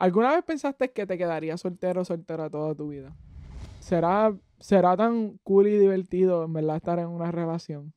[0.00, 3.14] ¿Alguna vez pensaste que te quedarías soltero o soltera toda tu vida?
[3.80, 7.92] ¿Será, ¿Será tan cool y divertido, en verdad, estar en una relación?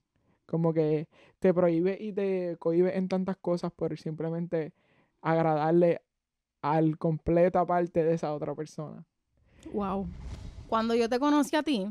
[0.46, 1.08] Como que
[1.39, 4.74] te prohíbe y te cohíbe en tantas cosas por simplemente
[5.21, 6.02] agradarle
[6.61, 9.05] al completa parte de esa otra persona.
[9.71, 10.05] Wow.
[10.67, 11.88] Cuando yo te conocí a ti,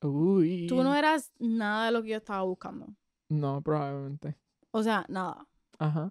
[0.00, 0.68] Uy.
[0.68, 2.86] tú no eras nada de lo que yo estaba buscando.
[3.28, 4.38] No, probablemente.
[4.70, 5.46] O sea, nada.
[5.78, 6.10] Ajá.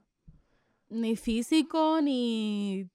[0.94, 2.88] Ni físico, ni.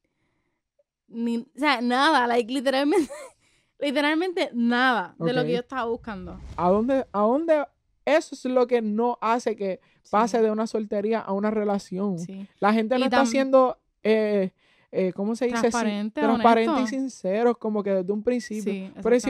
[1.09, 1.38] Ni.
[1.38, 2.27] O sea, nada.
[2.27, 3.10] Like, literalmente.
[3.78, 6.41] literalmente nada de lo que yo estaba buscando.
[6.56, 7.64] ¿A dónde, ¿A dónde?
[8.05, 12.19] Eso es lo que no hace que pase Sí, de una soltería a una relación.
[12.19, 12.46] sí.
[12.58, 14.50] La gente no Y está siendo, eh,
[14.91, 15.56] eh, ¿cómo se dice?
[15.58, 18.72] Sin- Transparente, transparente y sinceros, como que desde un principio.
[18.72, 19.20] Sí, Por el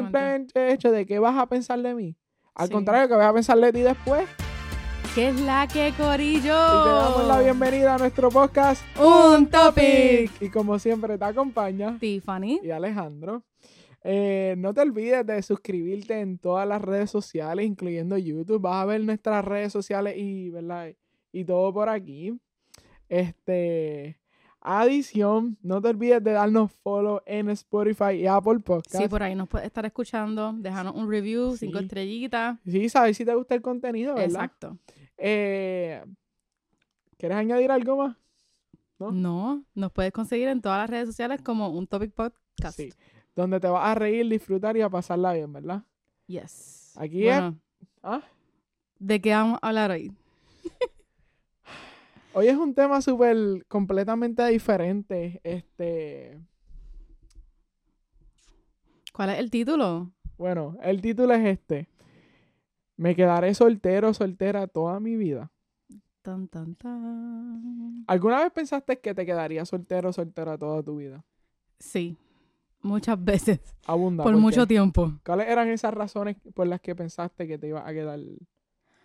[0.54, 2.14] hecho de que vas a pensar de mí.
[2.54, 2.72] Al Sí.
[2.72, 4.28] contrario, que vas a pensar de ti después.
[5.14, 6.38] ¿Qué es la que corillo?
[6.38, 8.82] Y te damos la bienvenida a nuestro podcast.
[8.98, 10.30] Un topic.
[10.40, 12.60] Y como siempre te acompaña Tiffany.
[12.62, 13.42] y Alejandro.
[14.04, 18.60] Eh, no te olvides de suscribirte en todas las redes sociales, incluyendo YouTube.
[18.60, 20.92] Vas a ver nuestras redes sociales y, ¿verdad?
[21.32, 22.38] y todo por aquí.
[23.08, 24.17] Este,
[24.60, 28.98] adición, no te olvides de darnos follow en Spotify y Apple Podcasts.
[28.98, 30.52] Sí, por ahí nos puedes estar escuchando.
[30.56, 32.58] Déjanos un review, cinco estrellitas.
[32.66, 34.26] Sí, sabes si te gusta el contenido, ¿verdad?
[34.44, 34.78] Exacto.
[35.16, 36.04] Eh,
[37.16, 38.16] ¿Quieres añadir algo más?
[38.98, 39.12] ¿No?
[39.12, 39.64] ¿No?
[39.74, 42.76] nos puedes conseguir en todas las redes sociales como un Topic Podcast.
[42.76, 42.92] Sí.
[43.36, 45.82] Donde te vas a reír, disfrutar y a pasarla bien, ¿verdad?
[46.26, 46.92] Yes.
[46.96, 47.40] Aquí es-
[48.02, 48.22] ¿Ah?
[48.98, 50.12] ¿De qué vamos a hablar hoy?
[52.38, 55.40] Hoy es un tema súper completamente diferente.
[55.42, 56.38] Este,
[59.12, 60.12] ¿Cuál es el título?
[60.36, 61.88] bueno, el título es este.
[62.96, 65.50] Me quedaré soltero, soltera toda mi vida.
[66.22, 68.04] Tan, tan, tan.
[68.06, 71.24] ¿Alguna vez pensaste que te quedarías soltero, soltera toda tu vida?
[71.80, 72.16] Sí,
[72.82, 73.58] muchas veces.
[73.84, 74.22] Abunda.
[74.22, 75.12] por ¿por mucho tiempo.
[75.26, 78.20] ¿Cuáles eran esas razones por las que pensaste que te ibas a quedar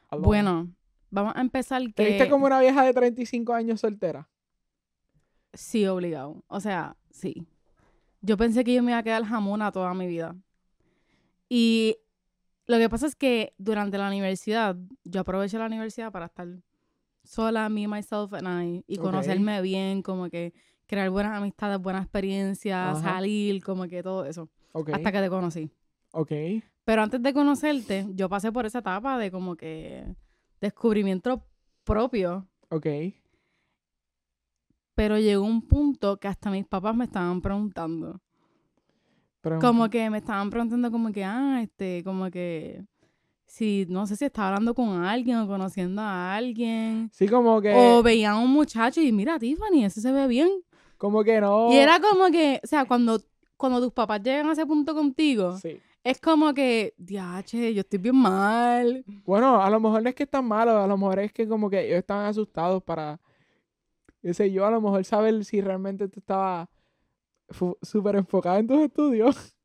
[0.10, 0.28] alone?
[0.28, 0.70] Bueno,
[1.14, 2.06] vamos a empezar ¿Te que...
[2.10, 4.28] viste como una vieja de 35 años soltera?
[5.54, 6.44] Sí, obligado.
[6.48, 7.46] O sea, sí.
[8.22, 10.36] Yo pensé que yo me iba a quedar jamona toda mi vida.
[11.48, 11.98] Y
[12.66, 16.48] lo que pasa es que durante la universidad, yo aproveché la universidad para estar
[17.24, 20.54] sola, me, myself and I, y conocerme bien, como que
[20.88, 23.14] crear buenas amistades, buenas experiencias, Ajá.
[23.14, 24.50] salir, como que todo eso.
[24.72, 24.90] Ok.
[24.94, 25.70] Hasta que te conocí.
[26.12, 26.32] Ok.
[26.86, 30.06] Pero antes de conocerte, yo pasé por esa etapa de como que
[30.68, 31.44] descubrimiento
[31.84, 32.48] propio.
[32.70, 32.88] Ok.
[34.96, 38.20] Pero llegó un punto que hasta mis papás me estaban preguntando.
[39.42, 42.86] Pero- Como que me estaban preguntando como que, ah, este, como que
[43.46, 47.10] si, no sé si estaba hablando con alguien o conociendo a alguien.
[47.12, 47.74] Sí, como que...
[47.76, 50.50] O veían a un muchacho y mira, Tiffany, ese se ve bien.
[50.98, 51.72] Como que no...
[51.74, 53.20] Y era como que, o sea, cuando,
[53.58, 55.78] cuando tus papás llegan a ese punto contigo, Sí.
[56.04, 59.04] Es como que, diache, yo estoy bien mal.
[59.24, 61.70] Bueno, a lo mejor no es que están malos, a lo mejor es que como
[61.70, 63.20] que ellos estaban asustados para,
[64.22, 66.68] qué sé yo, a lo mejor saber si realmente tú estabas
[67.82, 69.56] súper enfocado en tus estudios.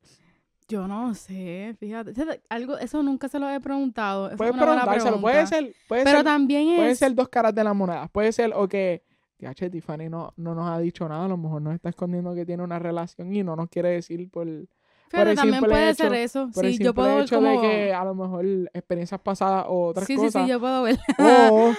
[0.68, 2.12] Yo no sé, fíjate.
[2.50, 4.36] Algo, eso nunca se lo he preguntado.
[4.36, 6.98] Puedes preguntárselo, puede ser, puede Pero ser, también pueden es...
[6.98, 8.06] ser dos caras de la moneda.
[8.08, 9.02] Puede ser o que,
[9.38, 12.44] "Diache, Tiffany no, no nos ha dicho nada, a lo mejor nos está escondiendo que
[12.44, 14.77] tiene una relación y no nos quiere decir por, por
[15.10, 16.50] Pero el también puede hecho- ser eso.
[16.54, 17.48] por el Sí, yo puedo ver hecho como...
[17.50, 20.44] de que a lo mejor experiencias pasadas o otras sí, sí, cosas.
[20.44, 20.98] sí, yo puedo ver.
[21.18, 21.72] O,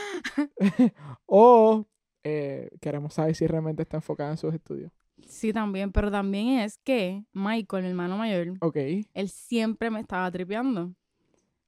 [1.26, 1.86] o
[2.24, 4.92] eh, queremos saber si realmente está enfocada en sus estudios.
[5.28, 8.78] Sí, también, pero también es que Michael, mi hermano mayor, Ok.
[9.14, 10.94] él siempre me estaba tripeando.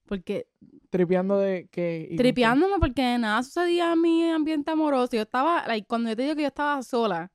[0.07, 0.47] Porque,
[0.89, 2.13] Tripeando de que...
[2.17, 5.15] tripeándome porque nada sucedía en mi ambiente amoroso.
[5.15, 7.31] Yo estaba, like, cuando yo te digo que yo estaba sola,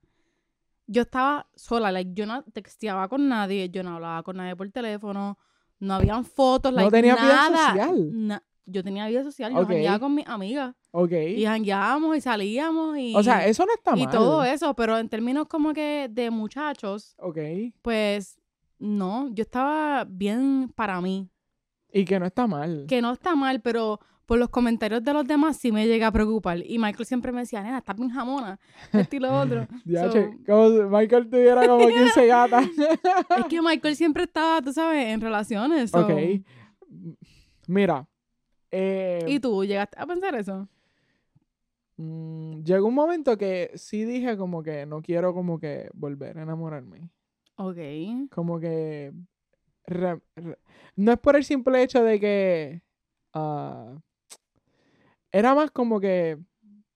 [0.87, 4.69] yo estaba sola, like, yo no texteaba con nadie, yo no hablaba con nadie por
[4.71, 5.37] teléfono,
[5.79, 7.69] no habían fotos, No like, tenías vida nada.
[7.69, 8.09] social.
[8.27, 9.67] Na- yo tenía vida social, yo Ok.
[9.69, 10.75] jangueaba con mis amigas.
[10.91, 11.11] Ok.
[11.11, 13.15] Y jangueábamos y salíamos y...
[13.15, 14.11] o sea, eso no está y mal.
[14.11, 17.37] todo eso, pero en términos como que de muchachos, Ok.
[17.81, 18.37] pues
[18.79, 21.29] no, yo estaba bien para mí.
[21.93, 22.85] Y que no está mal.
[22.89, 26.11] Que no está mal, pero por los comentarios de los demás sí me llega a
[26.11, 26.59] preocupar.
[26.63, 28.59] Y Michael siempre me decía, nena, estás bien jamona,
[28.93, 29.65] esto y lo otro.
[29.85, 32.67] So- como si Michael tuviera como 15 gatas.
[33.37, 35.89] es que Michael siempre estaba, tú sabes, en relaciones.
[35.91, 36.11] so- ok.
[37.67, 38.07] Mira.
[38.69, 40.67] eh, ¿Y tú llegaste a pensar eso?
[41.97, 46.43] mm, llegó un momento que sí dije como que no quiero como que volver a
[46.43, 47.09] enamorarme.
[47.55, 47.77] Ok.
[48.29, 49.11] Como que...
[49.85, 50.59] re- re-
[50.95, 52.81] no es por el simple hecho de que...
[53.33, 53.95] ah,
[55.37, 56.37] era más como que...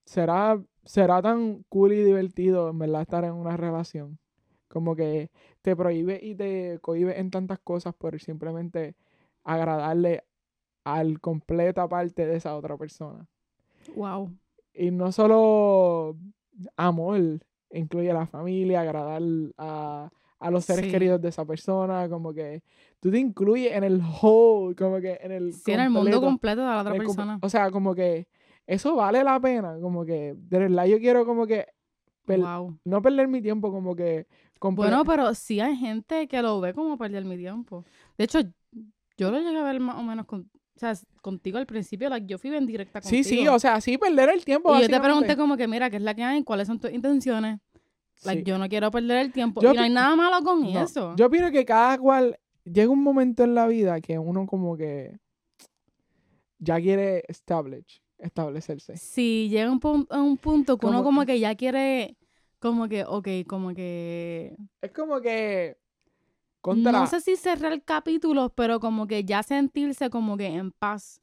[0.04, 4.18] ¿Será será tan cool y divertido, en verdad, estar en una relación.
[4.68, 5.30] Como que
[5.60, 8.94] te prohíbe y te cohíbe en tantas cosas por simplemente
[9.44, 10.24] agradarle
[10.84, 13.26] al completa parte de esa otra persona.
[13.94, 14.32] Wow.
[14.72, 16.16] Y no solo
[16.76, 17.40] amor,
[17.70, 19.22] incluye a la familia, agradar
[19.58, 20.10] a,
[20.42, 20.90] a los seres Sí.
[20.90, 22.62] queridos de esa persona, como que
[23.00, 26.60] tú te incluyes en el whole, como que en el Sí, en el mundo completo,
[26.62, 27.38] de la otra persona.
[27.42, 28.26] O sea, como que
[28.66, 31.66] eso vale la pena, como que de verdad yo quiero como que
[32.26, 32.78] Wow.
[32.84, 34.26] no perder mi tiempo, como que
[34.60, 37.84] Bueno, pero sí hay gente que lo ve como perder mi tiempo.
[38.16, 38.40] De hecho,
[39.16, 40.42] yo lo llegué a ver más o menos con,
[40.76, 43.22] o sea, contigo al principio, like, yo fui bien directa contigo.
[43.24, 44.76] sí, sí, o sea, sí perder el tiempo.
[44.76, 46.42] y yo te pregunté como que, mira, ¿qué es la que hay?
[46.44, 47.58] ¿Cuáles son tus intenciones?
[48.24, 48.44] Like, Sí.
[48.46, 49.60] yo no quiero perder el tiempo.
[49.60, 51.14] Yo y no hay nada malo con No, eso.
[51.16, 55.18] Yo opino que cada cual llega un momento en la vida que uno como que
[56.58, 58.96] ya quiere establish, establecerse.
[58.96, 62.16] Si llega un, a un punto que uno Como- como que ya quiere,
[62.60, 64.56] como que, ok, como que...
[64.80, 65.76] Es como que
[66.60, 71.20] contra No sé si cerrar capítulos, pero como que ya sentirse como que en paz.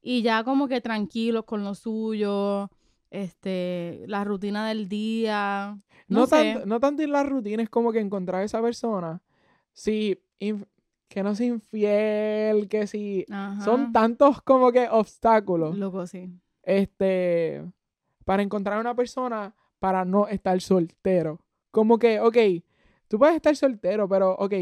[0.00, 2.68] Y ya como que tranquilos con lo suyo,
[3.12, 5.78] este, la rutina del día.
[6.08, 6.36] No, no, sé.
[6.54, 9.20] tanto, no tanto en las rutinas como que encontrar a esa persona.
[9.72, 10.66] Sí, inf-
[11.08, 13.62] que no sea infiel, que si Ajá.
[13.62, 15.76] son tantos como que obstáculos.
[15.76, 16.30] Loco, sí.
[16.62, 17.62] este,
[18.24, 21.38] para encontrar una persona para no estar soltero.
[21.70, 22.36] Como que, ok,
[23.08, 24.54] tú puedes estar soltero, pero, ok,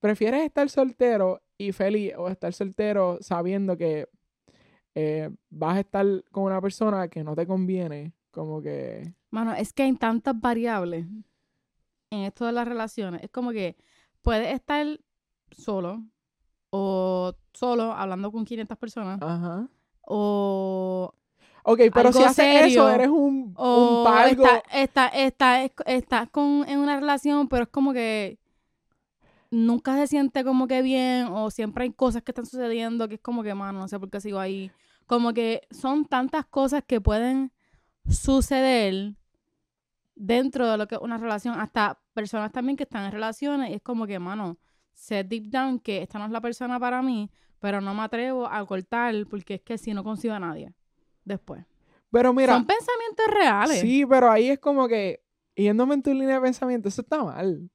[0.00, 4.08] ¿prefieres estar soltero y feliz o estar soltero sabiendo que
[4.98, 8.14] eh, vas a estar con una persona que no te conviene?
[8.30, 9.12] Como que...
[9.30, 11.06] Mano, es que hay tantas variables
[12.10, 13.22] en esto de las relaciones.
[13.22, 13.76] Es como que
[14.22, 14.86] puedes estar
[15.50, 16.02] solo
[16.70, 19.68] o solo hablando con 500 personas Ajá.
[20.00, 21.12] o
[21.68, 24.44] Ok, pero si haces serio, eso, eres un, O un palgo.
[24.72, 28.38] está, está, está, estás con, en una relación, pero es como que
[29.50, 33.20] nunca se siente como que bien, o siempre hay cosas que están sucediendo que es
[33.20, 34.70] como que, mano, no sé por qué sigo ahí.
[35.06, 37.52] Como que son tantas cosas que pueden
[38.08, 39.14] suceder
[40.14, 43.74] dentro de lo que es una relación, hasta personas también que están en relaciones, y
[43.74, 44.58] es como que, mano,
[44.92, 47.30] sé deep down que esta no es la persona para mí,
[47.60, 50.72] pero no me atrevo a cortar porque es que si no consigo a nadie
[51.24, 51.64] después.
[52.10, 53.80] Pero mira, Son pensamientos reales.
[53.80, 55.22] sí, pero ahí es como que,
[55.54, 57.68] yéndome en tu línea de pensamiento, eso está mal.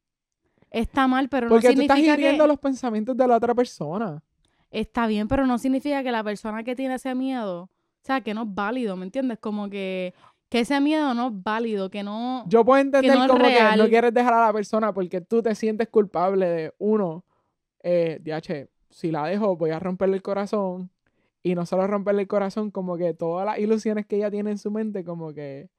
[0.71, 2.47] Está mal, pero Porque no tú estás significa hiriendo que...
[2.47, 4.23] los pensamientos de la otra persona.
[4.71, 7.69] Está bien, pero no significa que la persona que tiene ese miedo, o
[8.03, 9.37] sea, que no es válido, ¿me entiendes?
[9.39, 10.13] Como que,
[10.49, 12.45] que ese miedo no es válido, que no...
[12.47, 15.53] Yo puedo entender no como que no quieres dejar a la persona porque tú te
[15.55, 17.25] sientes culpable de uno,
[17.83, 20.89] eh, DH, si la dejo voy a romperle el corazón.
[21.43, 24.59] Y no solo romperle el corazón, como que todas las ilusiones que ella tiene en
[24.59, 25.69] su mente, como que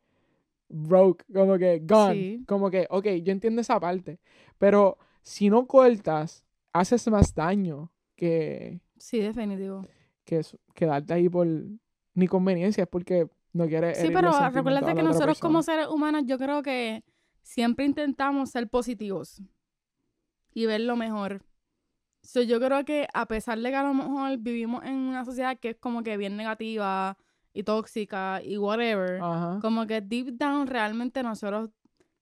[0.69, 2.15] broke, como que gone.
[2.15, 2.45] Sí.
[2.49, 4.19] Como que, ok, yo entiendo esa parte.
[4.59, 9.87] Pero si no cortas, haces más daño que, Sí, definitivo.
[10.25, 10.41] que
[10.75, 11.47] quedarte ahí por
[12.15, 13.99] ni conveniencia, es porque no quieres.
[13.99, 17.05] Sí, pero recuérdate que nosotros como seres humanos, yo creo que
[17.43, 19.43] siempre intentamos ser positivos
[20.55, 21.43] y ver lo mejor.
[22.23, 25.59] So, yo creo que a pesar de que a lo mejor vivimos en una sociedad
[25.59, 27.17] que es como que bien negativa
[27.53, 29.59] y tóxica y whatever, Ajá.
[29.61, 31.71] como que deep down realmente nosotros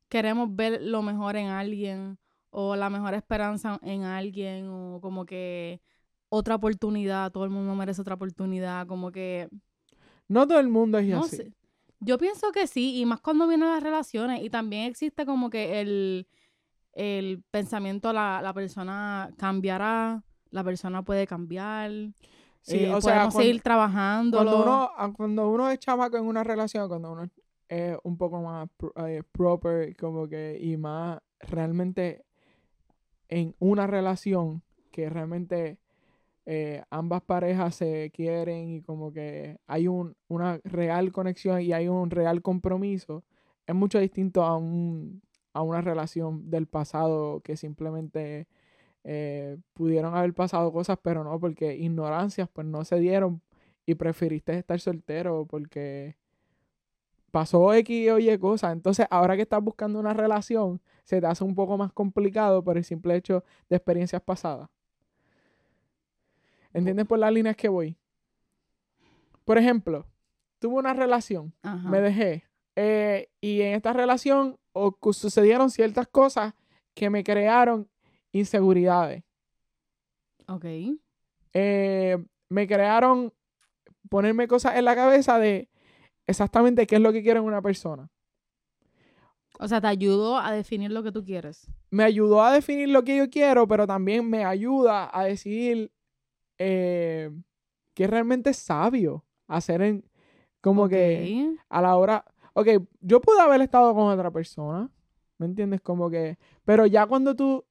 [0.09, 2.19] queremos ver lo mejor en alguien
[2.50, 5.80] o la mejor esperanza en alguien o como que
[6.28, 9.49] otra oportunidad, todo el mundo merece otra oportunidad, como que
[10.28, 11.37] No todo el mundo es no así.
[11.37, 11.52] sé.
[12.00, 14.42] Yo pienso que sí, y más cuando vienen las relaciones.
[14.42, 16.26] Y también existe como que el,
[16.92, 21.90] el pensamiento, la, la persona cambiará, la persona puede cambiar.
[22.62, 24.38] Sí, eh, o sea, podemos cuando- seguir trabajando.
[24.38, 27.28] Cuando uno, ah, cuando uno es chamaco en una relación, cuando uno
[27.69, 28.69] es un poco más
[29.07, 32.25] eh, proper, como que, y más realmente
[33.31, 35.79] en una relación que realmente
[36.47, 41.89] eh, ambas parejas se quieren y como que hay un, una real conexión y hay
[41.89, 43.25] un real compromiso,
[43.67, 45.23] es mucho distinto a, un,
[45.53, 48.49] a una relación del pasado que simplemente
[49.05, 53.41] eh, pudieron haber pasado cosas, pero no, porque ignorancias pues no se dieron
[53.87, 56.17] y preferiste estar soltero porque
[57.31, 58.73] pasó X o Y cosas.
[58.73, 62.77] Entonces, ahora que estás buscando una relación, se te hace un poco más complicado por
[62.77, 64.69] el simple hecho de experiencias pasadas.
[66.73, 67.97] ¿Entiendes por las líneas que voy?
[69.45, 70.07] Por ejemplo,
[70.59, 71.89] tuve una relación, Ajá.
[71.89, 72.45] me dejé,
[72.77, 74.57] eh, y en esta relación
[75.13, 76.55] sucedieron ciertas cosas
[76.95, 77.89] que me crearon
[78.33, 79.25] inseguridades.
[80.47, 80.65] Ok.
[81.53, 83.33] eh, me crearon
[84.09, 85.70] ponerme cosas en la cabeza de
[86.27, 88.09] exactamente qué es lo que quiero en una persona.
[89.59, 91.67] O sea, te ayudó a definir lo que tú quieres.
[91.91, 95.93] Me ayudó a definir lo que yo quiero, pero también me ayuda a decidir
[96.59, 97.31] eh,
[97.95, 100.05] qué realmente es sabio hacer en,
[100.61, 101.61] como que Ok.
[101.69, 102.25] a la hora,
[102.55, 102.69] ok,
[103.00, 104.89] yo pude haber estado con otra persona,
[105.37, 105.81] ¿me entiendes?
[105.83, 107.65] Como que, pero ya cuando tú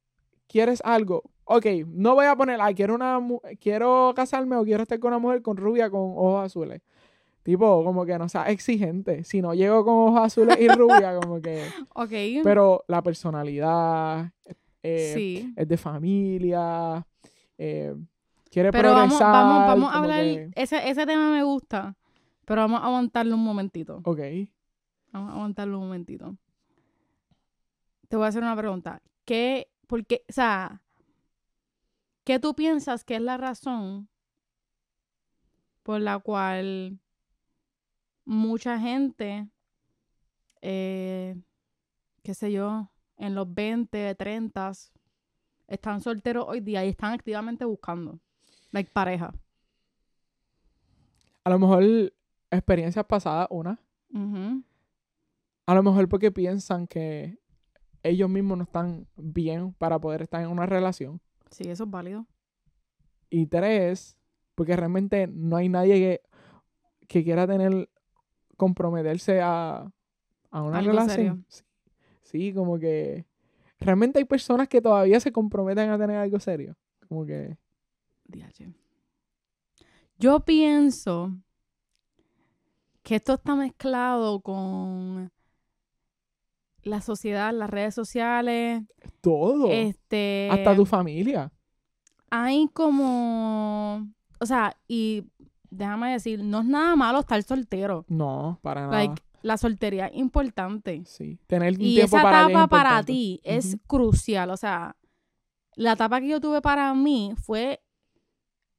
[0.46, 3.20] quieres algo, ok, no voy a poner, ay, quiero una,
[3.60, 6.82] quiero casarme o quiero estar con una mujer con rubia con ojos azules.
[7.42, 9.24] Tipo, como que no sea exigente.
[9.24, 12.42] Si no llego con ojos azules y rubia, como que, Ok.
[12.44, 14.30] pero la personalidad,
[14.82, 15.52] eh, sí.
[15.56, 17.06] es de familia,
[17.56, 17.94] eh,
[18.50, 19.32] quiere Pero vamos, progresar.
[19.32, 20.20] vamos, vamos a como hablar.
[20.22, 21.96] que- Ese, ese tema me gusta.
[22.44, 24.00] Pero vamos a aguantarlo un momentito.
[24.04, 24.18] ok.
[25.12, 26.36] Vamos a aguantarlo un momentito.
[28.08, 29.00] Te voy a hacer una pregunta.
[29.24, 30.82] ¿Qué, por qué, o sea,
[32.24, 34.08] qué tú piensas que es la razón
[35.82, 36.98] por la cual
[38.30, 39.48] mucha gente,
[40.62, 41.34] eh,
[42.22, 44.70] qué sé yo, en los 20, 30,
[45.66, 48.20] están solteros hoy día y están activamente buscando,
[48.70, 49.34] like pareja?
[51.42, 51.82] A lo mejor
[52.52, 53.80] experiencias pasadas, una.
[54.14, 54.62] Ujú.
[55.66, 57.36] A lo mejor porque piensan que
[58.04, 61.20] ellos mismos no están bien para poder estar en una relación.
[61.50, 62.26] Sí, eso es válido.
[63.28, 64.16] Y tres,
[64.54, 66.20] porque realmente no hay nadie que,
[67.08, 67.90] que quiera tener,
[68.60, 69.90] comprometerse a,
[70.50, 71.46] a una Algo relación.
[71.48, 71.64] Sí.
[72.22, 73.24] Sí, como que
[73.80, 76.76] realmente hay personas que todavía se comprometen a tener algo serio.
[77.08, 77.56] Como que.
[80.18, 81.34] Yo pienso
[83.02, 85.32] que esto está mezclado con
[86.82, 88.82] la sociedad, las redes sociales.
[89.22, 89.68] todo.
[89.70, 90.48] Este.
[90.52, 91.50] hasta tu familia.
[92.28, 94.06] Hay como.
[94.38, 95.24] O sea, y
[95.70, 98.04] déjame decir, no es nada malo estar soltero.
[98.08, 98.92] No, para nada.
[98.92, 101.02] Like, la soltería es importante.
[101.06, 101.38] sí.
[101.46, 104.50] Tener un Y tiempo esa para es etapa para ti es crucial.
[104.50, 104.96] O sea,
[105.76, 107.80] la etapa que yo tuve para mí fue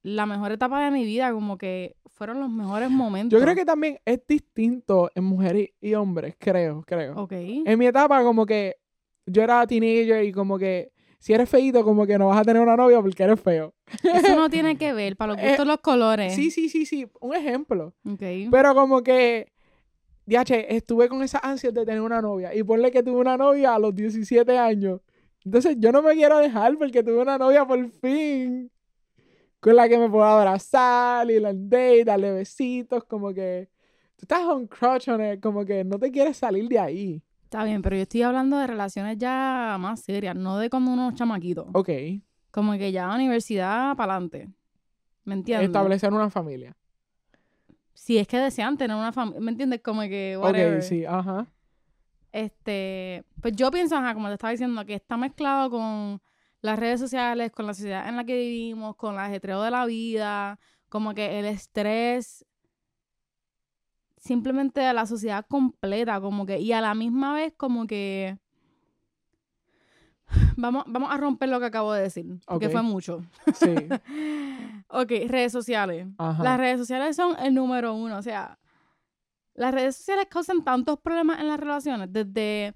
[0.03, 1.31] la mejor etapa de mi vida.
[1.31, 3.38] Como que fueron los mejores momentos.
[3.39, 7.15] Yo creo que también es distinto en mujeres y hombres, creo, creo.
[7.15, 7.31] Ok.
[7.33, 8.75] En mi etapa, como que
[9.25, 10.91] yo era teenager y como que
[11.22, 13.74] si eres feíto, como que no vas a tener una novia porque eres feo.
[14.04, 15.16] Eso no tiene que ver.
[15.16, 16.34] Para los Eh, gustos, los colores.
[16.34, 17.08] Sí, sí, sí, sí.
[17.22, 17.94] Un ejemplo.
[18.12, 18.24] Ok.
[18.50, 19.51] Pero como que,
[20.25, 22.56] DH, estuve con esa ansias de tener una novia.
[22.56, 25.00] Y ponle que tuve una novia a los 17 años.
[25.46, 28.72] Entonces yo no me quiero dejar porque tuve una novia por fin.
[29.60, 33.70] Con la que me puedo abrazar, y la date, darle besitos, como que...
[34.16, 37.22] Tú estás on crutch on it, como que no te quieres salir de ahí.
[37.51, 41.15] Está bien, pero yo estoy hablando de relaciones ya más serias, no de como unos
[41.15, 41.67] chamaquitos.
[41.74, 41.89] Ok.
[42.50, 44.48] Como que ya universidad para adelante.
[45.25, 45.67] ¿Me entiendes?
[45.67, 46.74] Establecer una familia.
[47.93, 49.41] Si es que desean tener una familia.
[49.41, 49.81] ¿Me entiendes?
[49.81, 50.38] Como que.
[50.41, 50.77] Whatever.
[50.77, 51.46] Ok, sí, ajá.
[52.31, 53.25] Este.
[53.41, 56.22] Pues yo pienso, ajá, como te estaba diciendo, que está mezclado con
[56.62, 59.86] las redes sociales, con la sociedad en la que vivimos, con el ajetreo de la
[59.86, 62.46] vida, como que el estrés.
[64.22, 66.60] Simplemente de la sociedad completa, como que.
[66.60, 68.38] Y a la misma vez, como que.
[70.56, 73.22] Vamos, vamos a romper lo que acabo de decir, porque fue mucho.
[73.56, 73.74] Sí,
[74.90, 76.08] Ok, redes sociales.
[76.20, 76.44] ajá.
[76.44, 78.18] Las redes sociales son el número uno.
[78.18, 78.60] O sea,
[79.56, 82.13] las redes sociales causan tantos problemas en las relaciones.
[82.13, 82.75] Desde,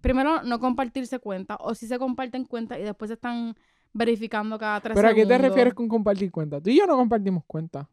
[0.00, 1.58] primero, no compartirse cuentas.
[1.60, 3.54] O si se comparten cuentas y después se están
[3.92, 6.62] verificando cada tres ¿Pero a qué te refieres con compartir cuenta?
[6.62, 7.88] Tú y yo no compartimos cuenta.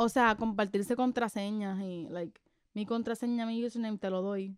[0.00, 2.40] O sea, compartirse contraseñas y, like,
[2.72, 4.56] mi contraseña, mi username, te lo doy.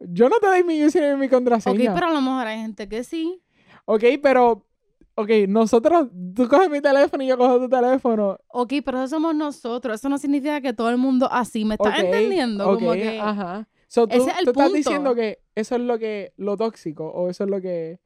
[0.00, 1.90] Yo no te doy mi username y mi contraseña.
[1.90, 3.40] Ok, pero a lo mejor hay gente que sí.
[3.84, 4.66] Ok, pero...
[5.14, 6.08] Ok, nosotros...
[6.34, 8.40] Tú coges mi teléfono y yo cojo tu teléfono.
[8.48, 9.94] Ok, pero eso somos nosotros.
[9.94, 11.64] Eso no significa que todo el mundo así.
[11.64, 12.68] ¿Me estás entendiendo?
[12.68, 13.20] ok, Como que...
[13.20, 13.68] ajá.
[13.86, 14.76] So, tú, ese es el tú estás punto.
[14.76, 16.32] diciendo que eso es lo que...
[16.36, 18.00] Lo tóxico o eso es lo que...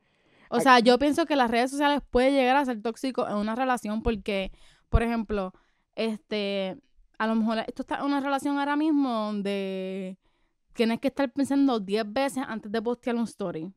[0.51, 3.55] O sea, yo pienso que las redes sociales pueden llegar a ser tóxico en una
[3.55, 4.53] relación porque,
[4.91, 5.55] por ejemplo,
[5.95, 6.77] este,
[7.19, 10.19] a lo mejor esto está en una relación ahora mismo donde
[10.75, 13.73] tienes que estar pensando 10 veces antes de postear un story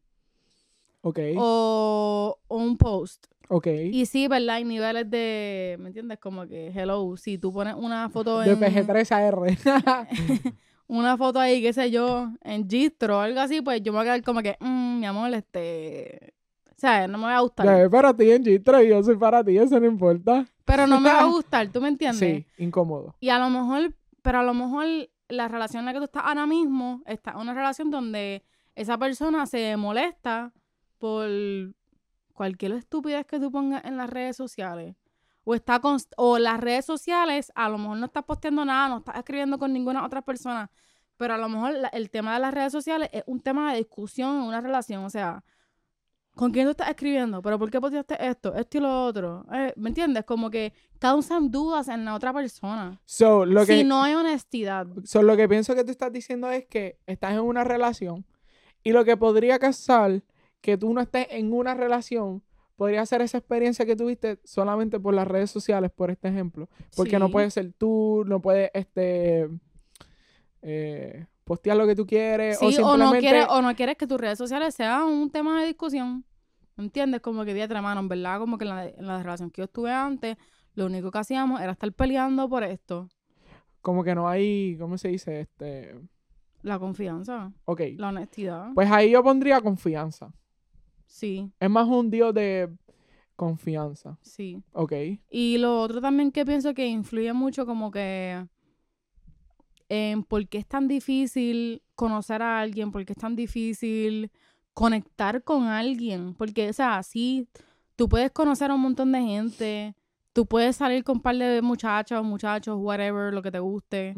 [1.01, 3.27] Ok, o, o un post.
[3.49, 3.67] ok.
[3.91, 4.55] Y sí, ¿verdad?
[4.55, 6.17] Hay niveles de, ¿me entiendes?
[6.19, 8.59] Como que, hello, si tú pones una foto De en...
[8.59, 9.57] PG3 a R.
[10.87, 14.03] Una foto ahí, qué sé yo, en Gistro o algo así, pues yo me voy
[14.03, 16.34] a quedar como que, "Mm, mi amor, este...
[17.07, 17.65] No me va a gustar.
[17.65, 20.45] Ya, es para ti en Gistro y yo soy para ti, eso no importa.
[20.65, 22.19] Pero no me va a gustar, ¿tú me entiendes?
[22.19, 23.15] Sí, incómodo.
[23.19, 24.85] Y a lo mejor, pero a lo mejor
[25.29, 28.43] la relación en la que tú estás ahora mismo está una relación donde
[28.75, 30.53] esa persona se molesta
[30.99, 31.27] por
[32.33, 34.95] cualquier estupidez que tú pongas en las redes sociales.
[35.47, 38.97] o está con, o las redes sociales, a lo mejor no estás posteando nada, no
[38.97, 40.71] estás escribiendo con ninguna otra persona,
[41.17, 43.77] pero a lo mejor la- el tema de las redes sociales es un tema de
[43.77, 45.43] discusión en una relación, o sea,
[46.35, 47.41] ¿con quién tú estás escribiendo?
[47.41, 49.45] ¿Pero por qué posteaste esto, esto y lo otro?
[49.53, 50.25] Eh, ¿Me entiendes?
[50.25, 52.99] Como que causan dudas en la otra persona.
[53.05, 54.87] So, lo que, Si no hay honestidad.
[55.03, 58.25] so, lo que pienso que tú estás diciendo es que estás en una relación
[58.83, 60.21] y lo que podría causar
[60.61, 62.43] que tú no estés en una relación
[62.75, 66.67] podría ser esa experiencia que tuviste solamente por las redes sociales, por este ejemplo.
[66.95, 67.31] Porque no Sí.
[67.31, 69.47] puedes ser tú, no puedes este
[70.61, 72.59] eh, postear lo que tú quieres.
[72.59, 72.75] Sí, o o, no
[73.05, 73.19] simplemente.
[73.19, 76.25] quieres, o no quieres que tus redes sociales sean un tema de discusión.
[76.75, 77.21] ¿Me entiendes?
[77.21, 79.65] Como que día mano, en verdad, como que en la, en la relación que yo
[79.65, 80.35] estuve antes,
[80.73, 83.07] lo único que hacíamos era estar peleando por esto.
[83.79, 84.75] Como que no hay.
[84.77, 85.39] ¿Cómo se dice?
[85.41, 85.95] Este.
[86.63, 87.81] La confianza, Ok.
[87.97, 88.69] la honestidad.
[88.73, 90.33] Pues ahí yo pondría confianza.
[91.05, 92.75] Sí, Es más un dios de
[93.35, 94.17] confianza.
[94.21, 94.61] sí.
[94.73, 94.93] Ok.
[95.29, 98.47] Y lo otro también que pienso que influye mucho como que
[99.89, 104.31] en por qué es tan difícil conocer a alguien, por qué es tan difícil
[104.73, 106.33] conectar con alguien.
[106.33, 107.47] Porque, o sea, sí,
[107.95, 109.95] tú puedes conocer a un montón de gente,
[110.33, 114.15] tú puedes salir con un par de muchachos, muchachos, whatever, lo que te guste.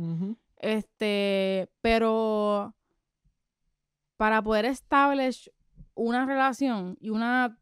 [0.57, 2.73] Este, pero
[4.15, 5.51] para poder establish
[5.93, 7.57] una relación y una,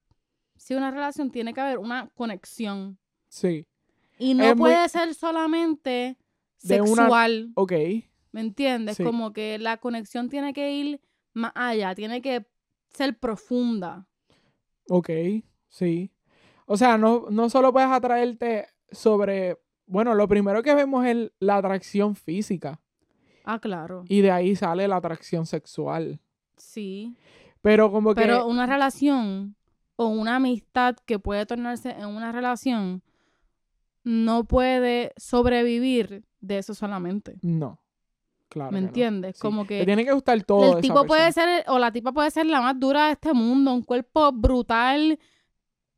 [0.55, 2.97] si una relación tiene que haber una conexión.
[3.27, 3.67] Sí.
[4.17, 6.17] Y no Es muy- puede ser solamente
[6.67, 7.74] De una- sexual, Ok.
[8.31, 8.98] ¿me entiendes?
[8.98, 9.03] Sí.
[9.03, 11.01] Como que la conexión tiene que ir
[11.34, 12.45] más allá, tiene que
[12.93, 14.07] ser profunda.
[14.89, 15.10] Ok.
[15.69, 16.12] Sí.
[16.65, 19.60] O sea, no, no solo puedes atraerte sobre.
[19.88, 22.81] Bueno, lo primero que vemos es la atracción física.
[23.43, 24.03] Ah, claro.
[24.07, 26.19] Y de ahí sale la atracción sexual.
[26.57, 27.15] Sí.
[27.62, 28.22] Pero como que.
[28.22, 29.55] Pero una relación
[29.95, 33.03] o una amistad que puede tornarse en una relación
[34.03, 37.37] no puede sobrevivir de eso solamente.
[37.41, 37.79] No.
[38.49, 38.71] Claro.
[38.71, 38.89] ¿Me no.
[39.33, 39.39] Sí.
[39.39, 40.61] Como Te que tiene que gustar todo.
[40.61, 43.13] de el esa tipo puede ser, o la tipa puede ser la más dura de
[43.13, 45.20] este mundo, un cuerpo brutal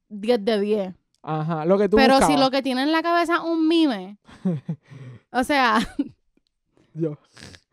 [0.09, 0.95] 10 de 10.
[1.23, 1.65] Ajá.
[1.65, 4.17] Lo que tú Pero si lo que tiene en la cabeza es un mime,
[5.31, 5.79] o sea,
[6.93, 7.17] Yo.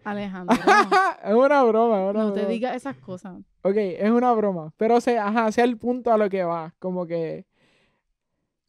[0.05, 0.55] Alejandro,
[1.25, 3.39] es una broma, es una no, te digas esas cosas.
[3.63, 4.73] Ok, es una broma.
[4.77, 6.75] Pero, se, ajá, sea el punto a lo que va.
[6.79, 7.47] Como que.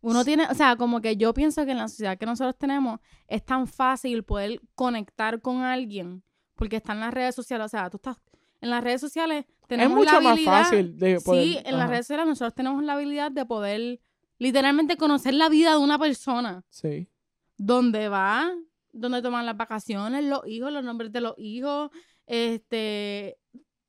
[0.10, 3.00] Uno tiene, o sea, como que yo pienso que en la sociedad que nosotros tenemos
[3.28, 6.24] es tan fácil poder conectar con alguien
[6.56, 8.18] porque están las redes sociales, o sea, tú estás
[8.62, 11.44] en las redes sociales tenemos es mucho la más habilidad, fácil de poder.
[11.44, 14.00] sí, en las redes sociales nosotros tenemos la habilidad de poder
[14.38, 17.10] literalmente conocer la vida de una persona, Sí.
[17.58, 18.52] dónde va,
[18.94, 21.90] dónde toman las vacaciones, los hijos, los nombres de los hijos,
[22.28, 23.38] este,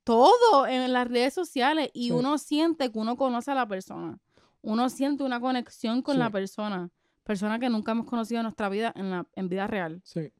[0.03, 2.11] todo en las redes sociales y Sí.
[2.11, 4.17] uno siente que uno conoce a la persona.
[4.67, 6.19] Uno siente una conexión con Sí.
[6.19, 6.89] la persona,
[7.23, 10.01] persona que nunca hemos conocido en nuestra vida en la en vida real.
[10.03, 10.33] Sí.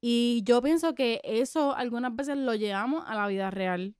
[0.00, 3.96] Y yo pienso que eso algunas veces lo llevamos a la vida real.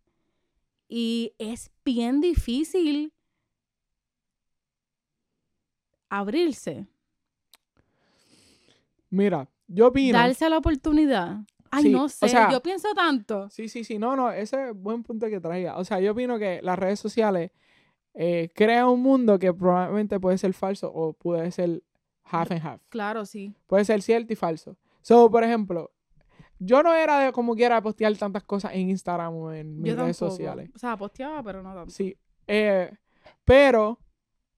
[0.89, 3.13] Y es bien difícil
[6.09, 6.87] abrirse,
[9.11, 10.17] Mira, yo opino.
[10.19, 11.39] darse la oportunidad.
[11.71, 13.51] Ay, Sí, no o sé, sea- yo pienso tanto.
[13.51, 13.99] Sí, sí, sí.
[13.99, 15.77] No, no, ese es buen punto que traiga.
[15.77, 17.51] O sea, yo opino que las redes sociales
[18.19, 21.83] eh, crean un mundo que probablemente puede ser falso o puede ser
[22.25, 22.81] half and half.
[22.89, 23.55] Claro, sí.
[23.67, 24.77] Puede ser cierto y falso.
[25.03, 25.93] So, por ejemplo,
[26.59, 29.97] yo no era de como quiera postear tantas cosas en Instagram o en mis Yo
[30.03, 30.37] redes tampoco.
[30.37, 30.71] sociales.
[30.75, 31.91] O sea, posteaba, pero no tanto.
[31.91, 32.17] Sí.
[32.47, 32.91] eh,
[33.45, 33.99] pero,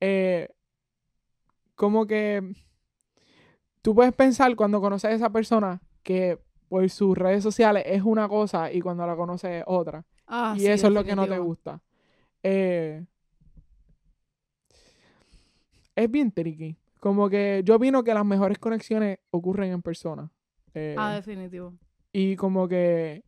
[0.00, 0.48] eh,
[1.74, 2.54] como que
[3.82, 8.28] tú puedes pensar cuando conoces a esa persona que por sus redes sociales es una
[8.28, 10.04] cosa y cuando la conoces es otra.
[10.26, 11.80] Ah, y sí, eso es lo que no te gusta.
[12.42, 13.04] Eh,
[16.04, 16.76] es bien tricky.
[17.00, 20.30] Como que yo opino que las mejores conexiones ocurren en persona.
[20.74, 21.74] Eh, Ah, definitivo.
[22.12, 23.22] y como que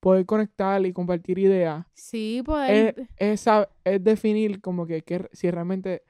[0.00, 2.94] poder conectar y compartir ideas Sí, pues.
[3.18, 3.46] es, es,
[3.84, 6.02] es definir como que, que si realmente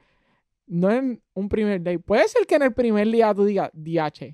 [0.67, 1.99] no en un primer date.
[1.99, 4.33] Puede ser que en el primer día tú digas, DH,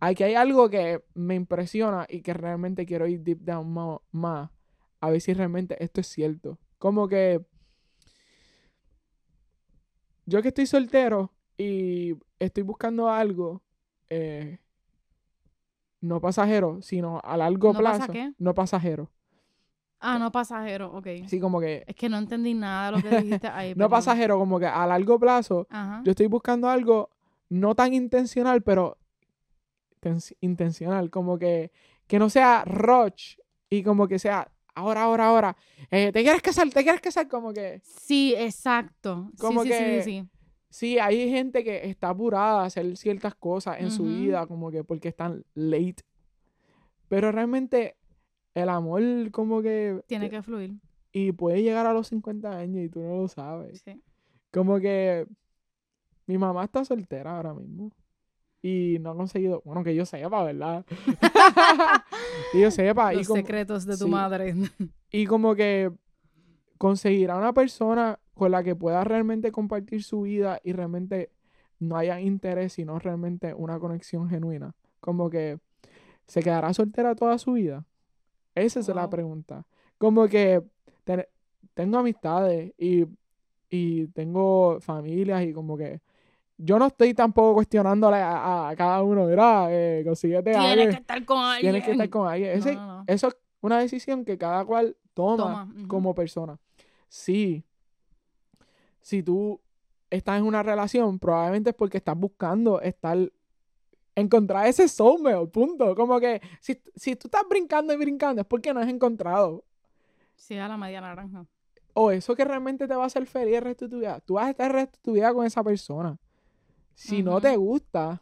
[0.00, 4.50] aquí hay algo que me impresiona y que realmente quiero ir deep down más,
[5.00, 6.58] a ver si realmente esto es cierto.
[6.78, 7.42] Como que
[10.28, 13.62] yo que estoy soltero y estoy buscando algo,
[14.10, 14.58] eh,
[16.00, 18.12] no pasajero, sino a largo ¿No pasa plazo.
[18.12, 18.32] qué?
[18.38, 19.10] No pasajero.
[20.00, 21.06] Ah, no pasajero, ok.
[21.24, 23.72] Así como que Es que no entendí nada de lo que dijiste ahí.
[23.76, 26.02] no pasajero, como que a largo plazo, Ajá.
[26.04, 27.10] yo estoy buscando algo
[27.48, 28.96] no tan intencional, pero
[30.00, 31.72] ten- intencional, como que,
[32.06, 33.38] que no sea rush
[33.70, 35.56] y como que sea ahora, ahora, ahora,
[35.90, 39.30] eh, te quieres casar, te quieres casar, como que Sí, exacto.
[39.38, 40.28] Como sí, sí, que- sí, sí, sí.
[40.70, 44.84] Sí, hay gente que está apurada a hacer ciertas cosas en su vida, como que
[44.84, 46.02] porque están late.
[47.08, 47.96] Pero realmente
[48.54, 50.02] el amor como que...
[50.06, 50.74] Tiene que fluir.
[51.10, 53.80] Y puede llegar a los 50 años y tú no lo sabes.
[53.82, 54.02] Sí.
[54.52, 55.26] Como que
[56.26, 57.90] mi mamá está soltera ahora mismo.
[58.62, 60.84] Y no ha conseguido, bueno, que yo sepa, ¿verdad?
[62.52, 63.14] que yo sepa.
[63.14, 64.10] Y Los como, secretos de tu sí.
[64.10, 64.54] madre.
[65.10, 65.90] y como que
[66.76, 71.30] conseguirá una persona con la que pueda realmente compartir su vida y realmente
[71.80, 74.74] no haya interés, sino realmente una conexión genuina.
[75.00, 75.58] Como que
[76.26, 77.84] se quedará soltera toda su vida.
[78.54, 79.64] Esa es la pregunta.
[79.98, 80.62] Como que
[81.04, 81.26] ten-
[81.74, 83.06] tengo amistades y,
[83.70, 86.00] y tengo familias y como que
[86.58, 90.96] yo no estoy tampoco cuestionándole a, a cada uno, mira, eh, consíguete Tienes alguien, que
[90.96, 91.60] estar con alguien.
[91.72, 92.50] tienes que estar con alguien.
[92.58, 93.04] Ese- no, no.
[93.06, 96.58] Eso es una decisión que cada cual toma, como persona.
[97.08, 97.64] Sí,
[99.00, 99.60] si tú
[100.10, 103.16] estás en una relación, probablemente es porque estás buscando estar,
[104.14, 105.94] encontrar ese soulmate, punto.
[105.94, 109.64] Como que si, si tú estás brincando y brincando es porque no has encontrado.
[110.36, 111.46] Sí, a la media naranja.
[111.94, 114.20] O eso que realmente te va a hacer feliz el resto de tu vida.
[114.20, 116.16] Tú vas a estar el resto de tu vida con esa persona.
[117.00, 118.20] Si no te gusta,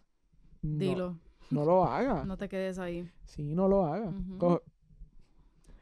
[0.62, 1.18] no, Dilo.
[1.50, 2.26] no lo hagas.
[2.26, 3.10] No te quedes ahí.
[3.24, 4.14] Sí, no lo hagas.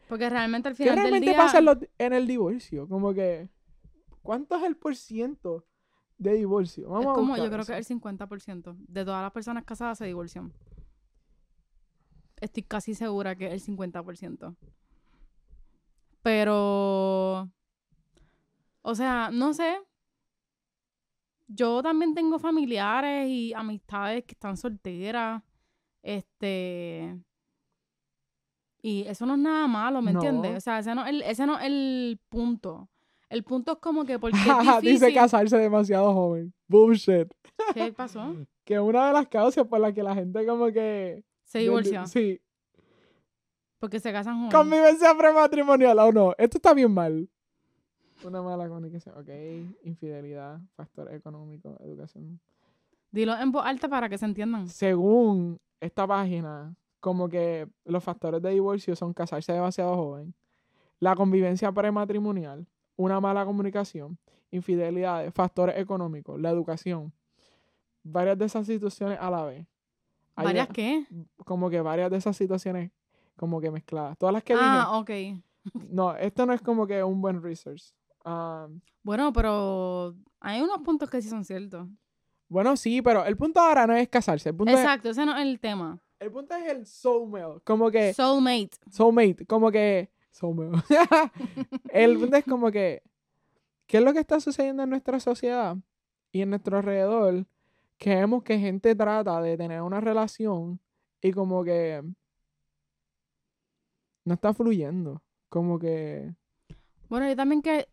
[0.08, 1.36] Porque realmente al ¿Qué final del realmente día...
[1.36, 2.88] pasa en, los- en el divorcio?
[2.88, 3.48] Como que,
[4.22, 5.66] ¿cuánto es el por ciento
[6.18, 6.88] de divorcio?
[6.90, 7.72] Vamos Es como, yo creo eso.
[7.72, 10.52] que el 50% de todas las personas casadas se divorcian.
[12.40, 14.54] Estoy casi segura que es el 50%.
[16.22, 17.50] Pero,
[18.82, 19.78] o sea, no sé.
[21.46, 25.42] Yo también tengo familiares y amistades que están solteras.
[26.02, 27.18] Este.
[28.82, 30.20] Y eso no es nada malo, ¿me No.
[30.22, 30.56] entiendes?
[30.58, 32.88] O sea, ese no, es el, ese no es el punto.
[33.30, 34.44] El punto es como que porque es
[34.82, 35.14] Dice difícil.
[35.14, 36.52] casarse demasiado joven.
[36.68, 37.28] Bullshit.
[37.72, 38.34] ¿Qué pasó?
[38.64, 41.24] Que una de las causas por las que la gente como que...
[41.44, 42.06] Se divorcia.
[42.06, 42.40] Sí.
[43.78, 44.54] Porque se casan jóvenes.
[44.54, 45.98] Convivencia prematrimonial.
[45.98, 46.34] ¿O no?
[46.38, 47.28] Esto está bien mal.
[48.24, 49.16] Una mala comunicación.
[49.18, 49.28] Ok.
[49.84, 50.60] Infidelidad.
[50.76, 51.76] Factor económico.
[51.80, 52.40] Educación.
[53.10, 54.66] Dilo en voz alta para que se entiendan.
[54.68, 60.34] Según esta página, como que los factores de divorcio son casarse demasiado joven,
[60.98, 64.18] la convivencia prematrimonial, una mala comunicación,
[64.50, 67.12] infidelidades, factores económicos, la educación,
[68.02, 69.66] varias de esas situaciones a la vez.
[70.34, 71.06] Hay ¿Varias qué?
[71.44, 72.90] Como que varias de esas situaciones
[73.36, 74.16] como que mezcladas.
[74.18, 75.08] Todas las que Ah, ok.
[75.10, 75.42] dije.
[75.90, 77.94] No, esto no es como que un buen research.
[78.24, 78.68] Ah,
[79.02, 81.86] Bueno, pero hay unos puntos que sí son ciertos.
[82.48, 84.48] bueno, sí, pero el punto ahora no es casarse.
[84.50, 86.00] El punto, es, Exacto, ese no es el tema.
[86.20, 87.60] el punto es el soulmate.
[87.64, 88.14] Como que...
[88.14, 88.78] Soulmate.
[88.90, 90.10] Soulmate, como que.
[90.30, 90.82] Soulmate.
[91.92, 93.02] el punto es como que.
[93.86, 95.76] ¿Qué es lo que está sucediendo en nuestra sociedad
[96.32, 97.46] y en nuestro alrededor?
[97.98, 100.80] Que vemos que gente trata de tener una relación
[101.20, 102.02] y como que.
[104.24, 105.22] No está fluyendo.
[105.50, 106.34] Como que.
[107.08, 107.86] Bueno, yo también que,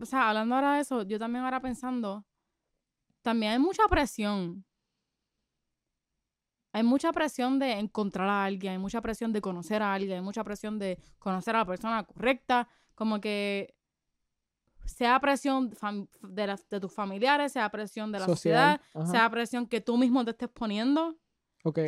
[0.00, 2.24] o sea, hablando ahora de eso, yo también ahora pensando,
[3.22, 4.64] también hay mucha presión.
[6.74, 10.22] Hay mucha presión de encontrar a alguien, hay mucha presión de conocer a alguien, hay
[10.22, 13.74] mucha presión de conocer a la persona correcta, como que
[14.86, 15.70] sea presión
[16.22, 19.06] de, de tus familiares, sea presión de la Social, sociedad, ajá.
[19.06, 21.18] sea presión que tú mismo te estés poniendo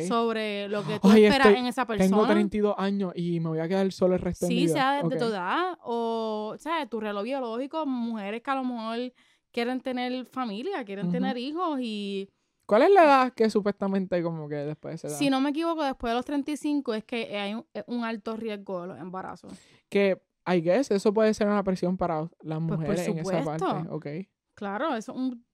[0.07, 2.09] Sobre lo que tú esperas estoy- en esa persona.
[2.09, 4.73] Tengo 32 años y me voy a quedar solo el resto de mi Sí, vida.
[4.73, 5.17] sea de, de Ok.
[5.17, 6.89] tu edad o, ¿sabes?
[6.89, 9.13] Tu reloj biológico, mujeres que a lo mejor
[9.51, 12.29] quieren tener familia, quieren tener hijos y,
[12.65, 15.17] ¿Cuál es la edad que supuestamente como que después de esa edad?
[15.19, 17.53] si no me equivoco, después de los 35 es que hay
[17.85, 19.53] un, alto riesgo de los embarazos.
[19.87, 23.43] Que, I guess, eso puede ser una presión para las Pues, por mujeres en esa
[23.43, 23.65] parte.
[23.65, 23.93] supuesto.
[23.95, 24.07] Ok.
[24.55, 25.45] Claro, eso es un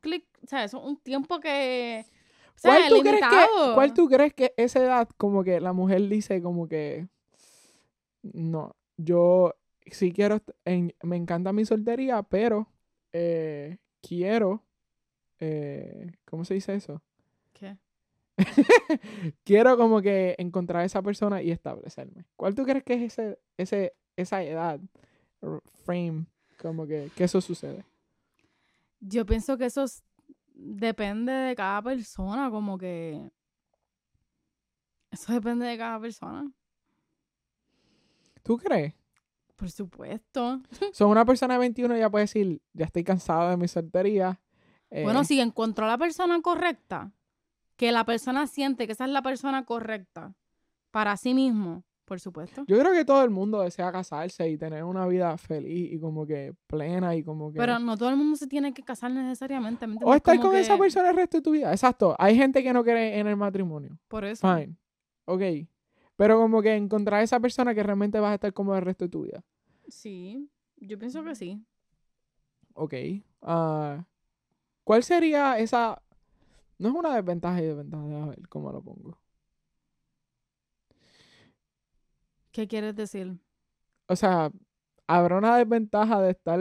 [0.00, 2.04] clic, o sea, eso es un tiempo que,
[2.62, 3.36] ¿Cuál tú, crees que.
[3.74, 7.08] ¿Cuál tú crees que esa edad, como que la mujer dice como que,
[8.22, 9.54] no, yo
[9.86, 12.68] sí quiero, en- me encanta mi soltería, pero
[13.12, 14.62] eh, quiero,
[15.38, 17.02] eh, ¿cómo se dice eso?
[17.52, 17.76] ¿Qué?
[19.44, 22.24] quiero como que encontrar a esa persona y establecerme.
[22.36, 24.80] ¿Cuál tú crees que es ese, ese, esa edad,
[25.84, 26.26] frame,
[26.60, 27.84] como que, que eso sucede?
[29.00, 30.02] Yo pienso que eso es-
[30.60, 33.30] depende de cada persona, como que...
[35.10, 36.52] Eso depende de cada persona,
[38.42, 38.94] ¿Tú crees?
[39.60, 40.62] por supuesto.
[40.94, 44.40] Son una persona de 21 ya puede decir, ya estoy cansado de mi soltería.
[44.90, 47.12] Bueno, eh, si encontró a la persona correcta,
[47.76, 50.34] que la persona siente que esa es la persona correcta
[50.90, 52.64] para sí mismo, Por supuesto.
[52.66, 56.26] Yo creo que todo el mundo desea casarse y tener una vida feliz y como
[56.26, 57.58] que plena y como que...
[57.60, 59.86] Pero no todo el mundo se tiene que casar necesariamente.
[59.86, 61.70] ¿me o estar Como con esa persona el resto de tu vida.
[61.70, 62.16] Exacto.
[62.18, 63.96] Hay gente que no cree en el matrimonio.
[64.08, 64.44] Por eso.
[64.44, 64.74] Fine.
[65.26, 65.68] Ok.
[66.16, 69.10] Pero como que encontrar esa persona que realmente vas a estar como el resto de
[69.10, 69.44] tu vida.
[69.86, 71.64] Sí, yo pienso que sí.
[72.74, 72.94] Ok.
[73.40, 74.04] Ah,
[74.82, 76.02] ¿Cuál sería esa...
[76.76, 79.16] No es una desventaja y desventaja, a ver cómo lo pongo.
[82.52, 83.38] ¿Qué quieres decir?
[84.08, 84.50] O sea,
[85.06, 86.60] habrá una desventaja de estar...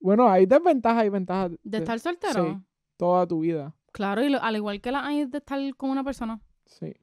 [0.00, 2.44] Bueno, hay desventajas y ventajas ¿De estar soltero?
[2.54, 2.56] sí.
[2.96, 3.74] toda tu vida.
[3.92, 6.40] Claro, y lo- al igual que la hay de estar con una persona.
[6.66, 6.94] Sí.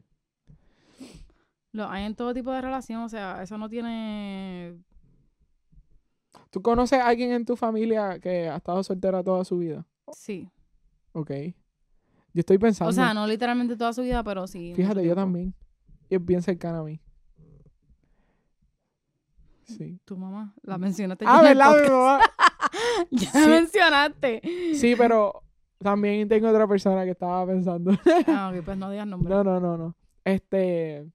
[1.71, 4.77] Lo hay en todo tipo de relación, o sea, eso no tiene...
[6.49, 9.85] ¿Tú conoces a alguien en tu familia que ha estado soltera toda su vida?
[10.11, 10.49] Sí.
[11.13, 11.31] Ok.
[12.33, 12.89] Yo estoy pensando.
[12.89, 14.73] O sea, no literalmente toda su vida, pero sí.
[14.75, 15.55] Fíjate, yo también.
[16.09, 16.99] Y es bien cercana a mí.
[19.65, 19.99] Sí.
[20.05, 21.25] Tu mamá, la mencionaste.
[21.27, 21.81] Ah, ¿verdad?
[21.83, 22.19] Mi mamá?
[23.11, 23.49] Ya Sí.
[23.49, 24.41] mencionaste.
[24.75, 25.43] Sí, pero
[25.77, 27.91] también tengo otra persona que estaba pensando.
[28.27, 29.29] Ah, ok, pues no digas nombre.
[29.33, 29.95] no, no, no, no.
[30.23, 31.05] Este.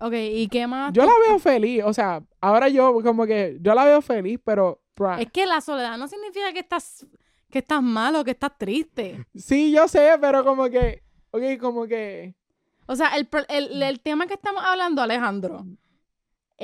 [0.00, 0.92] Ok, ¿y qué más?
[0.92, 1.82] Yo la veo feliz.
[1.84, 3.58] O sea, ahora yo como que.
[3.60, 4.80] Yo la veo feliz, pero.
[5.18, 7.06] Es que la soledad no significa que estás,
[7.50, 9.24] que estás mal o que estás triste.
[9.34, 11.02] Sí, yo sé, pero como que.
[11.30, 12.34] Ok, como que.
[12.86, 15.64] O sea, el, el, el tema que estamos hablando, Alejandro,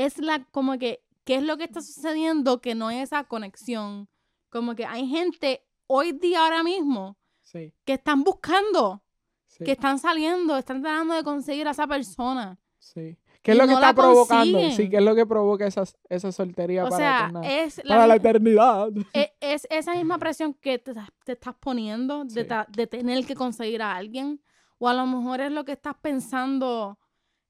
[0.05, 4.09] es la como que, ¿qué es lo que está sucediendo que no hay esa conexión?
[4.51, 9.03] Como que hay gente hoy día, ahora mismo, Sí, que están buscando,
[9.47, 9.65] sí.
[9.65, 12.59] que están saliendo, están tratando de conseguir a esa persona.
[12.79, 13.17] Sí.
[13.43, 14.59] ¿Qué es lo que está la provocando?
[14.59, 14.77] consiguen.
[14.77, 18.07] Sí, ¿qué es lo que provoca esa, esa soltería O para, sea, es para la
[18.09, 18.89] la, eternidad?
[19.15, 20.93] e- es esa misma presión que te,
[21.25, 22.49] te estás poniendo de, Sí.
[22.49, 24.41] ta- de tener que conseguir a alguien.
[24.79, 26.99] O a lo mejor es lo que estás pensando,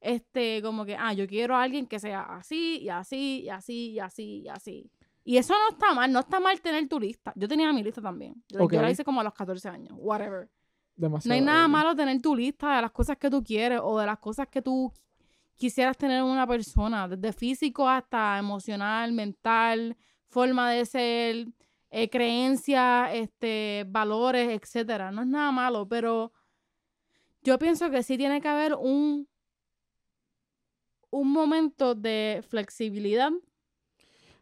[0.01, 3.91] este, como que, ah, yo quiero a alguien que sea así, y así, y así,
[3.91, 4.91] y así, y así.
[5.25, 7.33] Y eso no está mal, no está mal tener tu lista.
[7.37, 8.43] Yo tenía mi lista también.
[8.49, 10.49] Yo, yo la hice como a los 14 años, whatever.
[10.97, 11.29] Demasiado.
[11.29, 14.07] No hay nada malo tener tu lista de las cosas que tú quieres o de
[14.07, 14.93] las cosas que tú
[15.57, 19.97] quisieras tener en una persona, desde físico hasta emocional, mental,
[20.29, 21.49] forma de ser,
[21.91, 25.11] eh, creencias, este, valores, etcétera.
[25.11, 26.33] No es nada malo, pero
[27.43, 29.28] yo pienso que sí tiene que haber un
[31.11, 33.31] un momento de flexibilidad,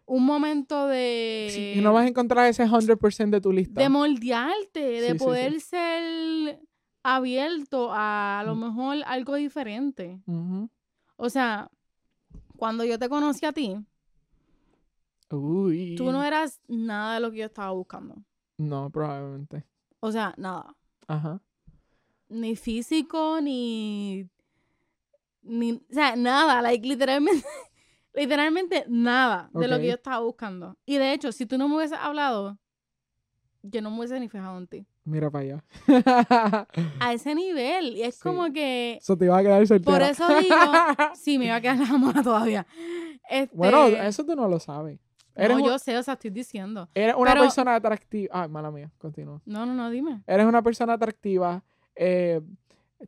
[0.05, 3.81] un momento de Sí, y no vas a encontrar ese 100% de tu lista.
[3.81, 5.25] de moldearte, de Sí, sí, sí.
[5.25, 6.61] poder ser
[7.03, 8.61] abierto a, a lo Mm.
[8.61, 10.21] mejor algo diferente.
[11.17, 11.71] O sea,
[12.57, 13.77] cuando yo te conocí a ti,
[15.31, 15.95] Uy.
[15.97, 18.17] tú no eras nada de lo que yo estaba buscando.
[18.59, 19.65] No, probablemente.
[20.01, 20.75] O sea, nada.
[21.09, 21.41] Ajá.
[22.29, 24.29] Ni físico, ni.
[25.47, 26.61] Ni o sea, nada.
[26.63, 27.47] Like, literalmente.
[28.15, 30.77] literalmente nada de lo que yo estaba buscando.
[30.87, 32.59] Y de hecho, si tú no me hubieses hablado,
[33.63, 34.87] yo no me hubiese ni fijado en ti.
[35.05, 35.65] Mira para allá.
[37.01, 37.97] A ese nivel.
[37.97, 38.23] Y es Sí.
[38.23, 38.99] como que.
[39.01, 39.93] Eso te iba a quedar soltera.
[39.99, 40.57] Por eso digo.
[41.15, 42.67] Sí, me iba a quedar la mona todavía.
[43.29, 44.99] Este, Bueno, eso tú no lo sabes.
[45.35, 46.89] Eres, no, un- yo sé, o sea, estoy diciendo.
[46.95, 48.31] eres una pero- persona atractiva.
[48.33, 49.43] Ah, mala mía, continúa.
[49.45, 50.23] No, no, no, dime.
[50.27, 51.63] Eres una persona atractiva.
[51.95, 52.41] eh,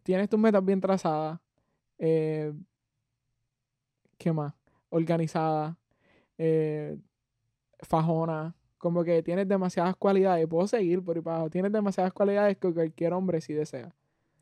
[0.03, 1.39] tienes tus metas bien trazadas.
[1.99, 2.53] Eh,
[4.17, 4.55] ¿Qué más?
[4.91, 5.77] Organizada.
[6.39, 6.97] eh,
[7.81, 8.55] fajona.
[8.79, 10.47] Como que tienes demasiadas cualidades.
[10.49, 11.51] Puedo seguir por ahí para abajo.
[11.51, 13.93] Tienes demasiadas cualidades que cualquier hombre sí desea.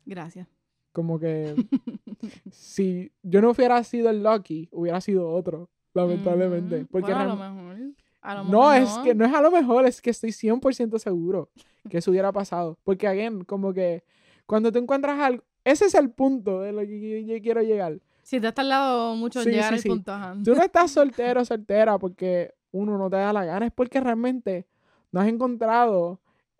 [0.05, 0.47] Gracias.
[0.91, 1.55] Como que
[2.51, 6.77] si yo no hubiera sido el Lucky, hubiera sido otro, lamentablemente.
[6.81, 6.87] Ujú.
[6.91, 7.77] Porque Bueno, a lo mejor.
[8.21, 10.99] A lo no, mejor es que no es a lo mejor, es que estoy 100%
[10.99, 11.49] seguro
[11.89, 12.77] que eso hubiera pasado.
[12.83, 14.03] Porque, again, como que
[14.45, 17.99] cuando tú encuentras algo, ese es el punto de lo que yo, yo quiero llegar.
[18.23, 19.89] Si te has tardado mucho en Sí, llegar sí, al sí.
[19.89, 20.35] punto, ajá.
[20.43, 23.99] Tú no estás soltero o soltera porque uno no te da la gana, es porque
[23.99, 24.67] realmente
[25.11, 26.19] no has encontrado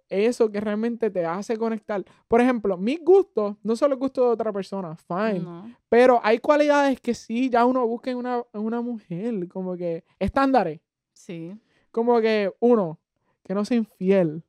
[0.10, 2.04] eso que realmente te hace conectar.
[2.30, 5.40] Por ejemplo, mis gustos no son los gustos de otra persona, fine.
[5.40, 5.70] No.
[5.90, 10.06] Pero hay cualidades que sí, ya uno busca en una, en una mujer, como que
[10.20, 10.80] estándares.
[11.12, 11.54] Sí.
[11.92, 13.00] Como que, uno,
[13.44, 14.44] que no sea infiel.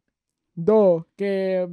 [0.55, 1.69] Dos, que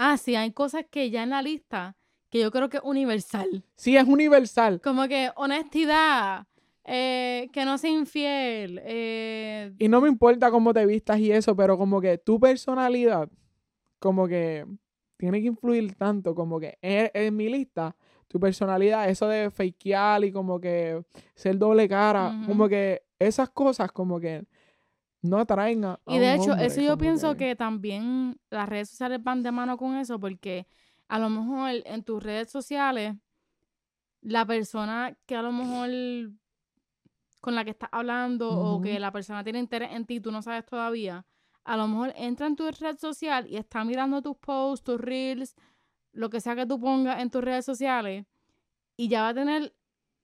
[0.00, 1.96] Ah, sí, hay cosas que ya en la lista
[2.30, 3.64] que yo creo que es universal.
[3.74, 4.80] sí es universal.
[4.80, 6.46] Como que honestidad,
[6.84, 11.56] eh, que no sea infiel, eh, Y no me importa cómo te vistas y eso,
[11.56, 13.28] pero como que tu personalidad,
[13.98, 14.64] como que
[15.16, 17.96] tiene que influir tanto, como que en, en mi lista,
[18.28, 21.02] tu personalidad, eso de fakear y como que
[21.34, 24.44] ser doble cara, como que esas cosas como que
[25.22, 28.68] no atraen a, a Y de un hecho, hombre, eso yo pienso que también las
[28.68, 30.66] redes sociales van de mano con eso, porque
[31.08, 33.16] a lo mejor en tus redes sociales
[34.20, 35.90] la persona que a lo mejor
[37.40, 40.42] con la que estás hablando o que la persona tiene interés en ti tú no
[40.42, 41.24] sabes todavía,
[41.64, 45.54] a lo mejor entra en tu red social y está mirando tus posts, tus reels,
[46.12, 48.26] lo que sea que tú pongas en tus redes sociales
[48.96, 49.74] y ya va a tener,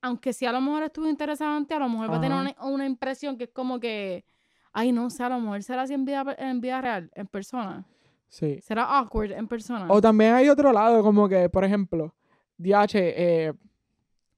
[0.03, 2.39] aunque si a lo mejor estuvo interesado en ti, a lo mejor va a tener
[2.39, 4.25] una, una impresión que es como que,
[4.75, 7.87] ay, no sé, a lo mejor será así en vida, en vida real, en persona.
[8.29, 8.59] Sí.
[8.61, 9.87] Será awkward en persona.
[9.89, 12.15] O también hay otro lado, como que, por ejemplo,
[12.59, 13.53] DH, eh,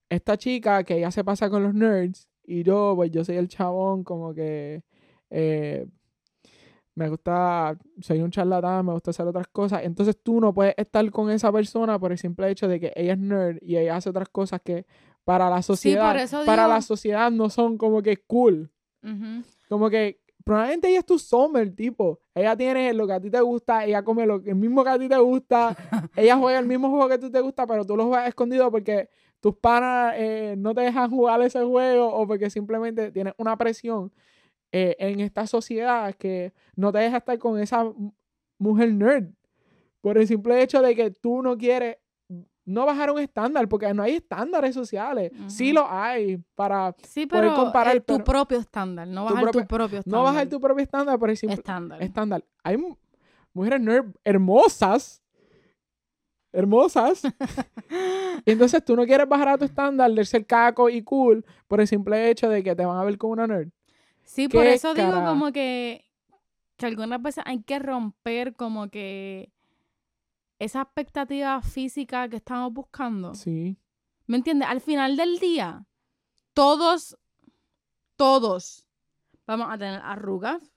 [0.09, 3.49] esta chica que ella se pasa con los nerds y yo, pues yo soy el
[3.49, 4.83] chabón, como que
[5.31, 5.87] eh,
[6.95, 9.83] me gusta, soy un charlatán, me gusta hacer otras cosas.
[9.85, 13.13] Entonces tú no puedes estar con esa persona por el simple hecho de que ella
[13.15, 14.87] es nerd y ella hace otras cosas que
[15.25, 16.13] para la sociedad,
[16.47, 18.71] para digo- la sociedad no son como que cool.
[19.69, 22.21] Como que probablemente ella es tu summer, tipo.
[22.33, 24.91] Ella tiene lo que a ti te gusta, ella come lo que, el mismo que
[24.91, 25.77] a ti te gusta,
[26.17, 29.09] ella juega el mismo juego que ti te gusta, pero tú lo juegas escondido porque
[29.41, 34.13] tus panas eh, no te dejan jugar ese juego o porque simplemente tienes una presión
[34.71, 37.93] eh, en esta sociedad que no te deja estar con esa
[38.59, 39.33] mujer nerd.
[40.01, 41.97] Por el simple hecho de que tú no quieres
[42.67, 45.31] no bajar un estándar, porque no hay estándares sociales.
[45.47, 49.51] Sí lo hay para Sí, poder pero comparar, tu pero- propio estándar, no bajar tu
[49.53, 50.19] propio- propio estándar.
[50.19, 52.03] no bajar tu propio estándar por el simple estándar.
[52.03, 52.45] estándar.
[52.65, 52.97] Hay mu-
[53.55, 55.23] mujeres nerd hermosas.
[56.53, 57.23] Hermosas.
[58.47, 61.81] y entonces tú no quieres bajar a tu estándar de ser caco y cool por
[61.81, 63.69] el simple hecho de que te van a ver como una nerd.
[64.25, 66.05] Sí, por ¿Qué eso digo como que,
[66.77, 69.53] que algunas veces hay que romper como que
[70.59, 73.35] esa expectativa física que estamos buscando.
[73.35, 73.77] Sí.
[74.27, 74.69] ¿Me entiendes?
[74.69, 75.87] Al final del día,
[76.55, 77.17] todos,
[78.17, 78.87] todos
[79.47, 80.73] vamos a tener arrugas,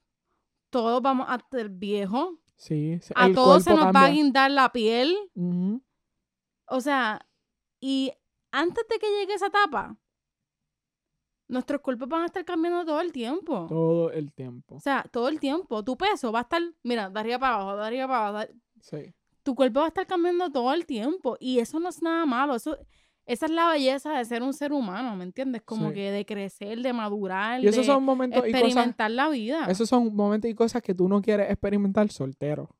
[0.70, 3.00] todos vamos a ser viejos, Sí.
[3.14, 5.16] a el todos se nos va a guindar la piel.
[6.66, 7.26] O sea,
[7.80, 8.12] y
[8.52, 9.96] antes de que llegue esa etapa,
[11.48, 13.66] nuestros cuerpos van a estar cambiando todo el tiempo.
[13.68, 14.76] Todo el tiempo.
[14.76, 15.82] O sea, todo el tiempo.
[15.82, 18.46] Tu peso va a estar, mira, de arriba para abajo, de arriba para abajo.
[18.46, 19.14] de- Sí.
[19.50, 21.36] Tu cuerpo va a estar cambiando todo el tiempo.
[21.40, 22.54] Y eso no es nada malo.
[22.54, 22.78] Eso,
[23.26, 25.60] esa es la belleza de ser un ser humano, ¿me entiendes?
[25.62, 25.94] Como Sí.
[25.94, 28.60] que de crecer, de madurar, Y esos de son momentos y cosas.
[28.62, 29.66] experimentar la vida.
[29.68, 32.70] Esos son momentos y cosas que tú no quieres experimentar soltero.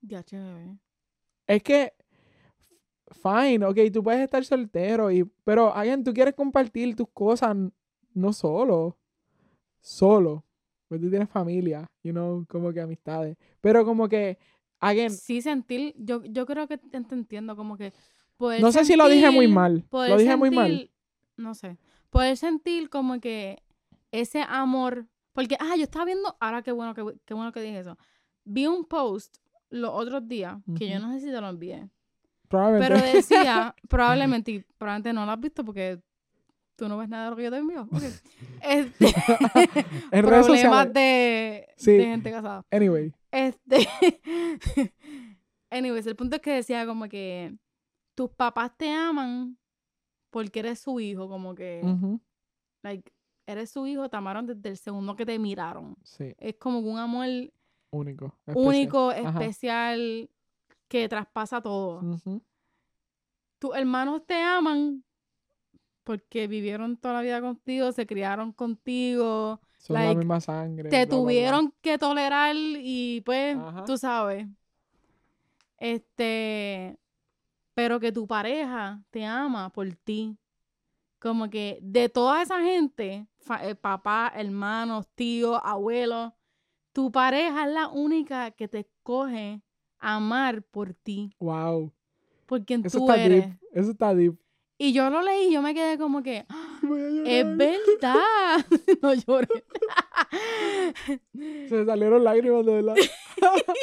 [0.00, 0.78] Ya, chévere.
[1.46, 1.92] Es que,
[3.22, 7.56] fine, ok, tú puedes estar soltero, y, pero alguien, tú quieres compartir tus cosas,
[8.14, 8.98] no solo,
[9.80, 10.44] solo,
[10.88, 14.38] porque tú tienes familia, you know, como que amistades, pero como que,
[15.10, 17.92] Sí, sentir, yo, yo creo que te, entiendo, como que
[18.36, 20.90] poder no sé si lo dije muy mal, poder lo dije muy mal,
[21.36, 21.78] No sé.
[22.10, 23.62] Poder sentir como que
[24.12, 25.06] ese amor.
[25.32, 26.36] Porque, ah, yo estaba viendo.
[26.40, 27.98] Ahora qué bueno que, qué bueno que dije eso.
[28.44, 29.36] Vi un post
[29.68, 31.90] los otros días, que yo no sé si te lo envié.
[32.48, 36.00] probablemente, Pero decía, probablemente, y probablemente no lo has visto porque
[36.76, 37.88] tú no ves nada de lo que yo te envío.
[38.62, 39.06] Este,
[40.12, 41.92] en redes problemas sociales, de, Sí.
[41.92, 42.64] de gente casada.
[42.70, 43.88] anyway, Este.
[45.70, 47.56] Anyways, el punto es que decía como que
[48.14, 49.58] tus papás te aman
[50.30, 51.82] porque eres su hijo, como que,
[52.82, 53.12] like,
[53.46, 55.96] eres su hijo, te amaron desde el segundo que te miraron.
[56.02, 57.26] sí, Es como un amor
[57.90, 58.66] único, especial.
[58.66, 59.28] único, Ajá.
[59.30, 60.30] especial,
[60.88, 62.00] que traspasa todo.
[63.58, 65.02] Tus hermanos te aman
[66.06, 70.98] porque vivieron toda la vida contigo, se criaron contigo, Son la like, misma sangre, te
[70.98, 71.16] bla, bla, bla.
[71.18, 73.84] tuvieron que tolerar y pues, Ajá.
[73.84, 74.46] tú sabes.
[75.78, 76.96] Este,
[77.74, 80.38] pero que tu pareja te ama por ti.
[81.18, 83.26] Como que de toda esa gente,
[83.62, 86.32] eh, papá, hermanos, tíos, abuelos,
[86.92, 89.60] tu pareja es la única que te escoge
[89.98, 91.92] amar por ti, wow,
[92.46, 93.48] por quien eso tú está eres.
[93.48, 94.36] deep, eso está deep,
[94.78, 96.80] Y yo lo leí y yo me quedé como que, "Ah,
[97.24, 98.64] es verdad.
[99.02, 99.48] no llores.
[101.68, 102.94] se salieron lágrimas de verdad,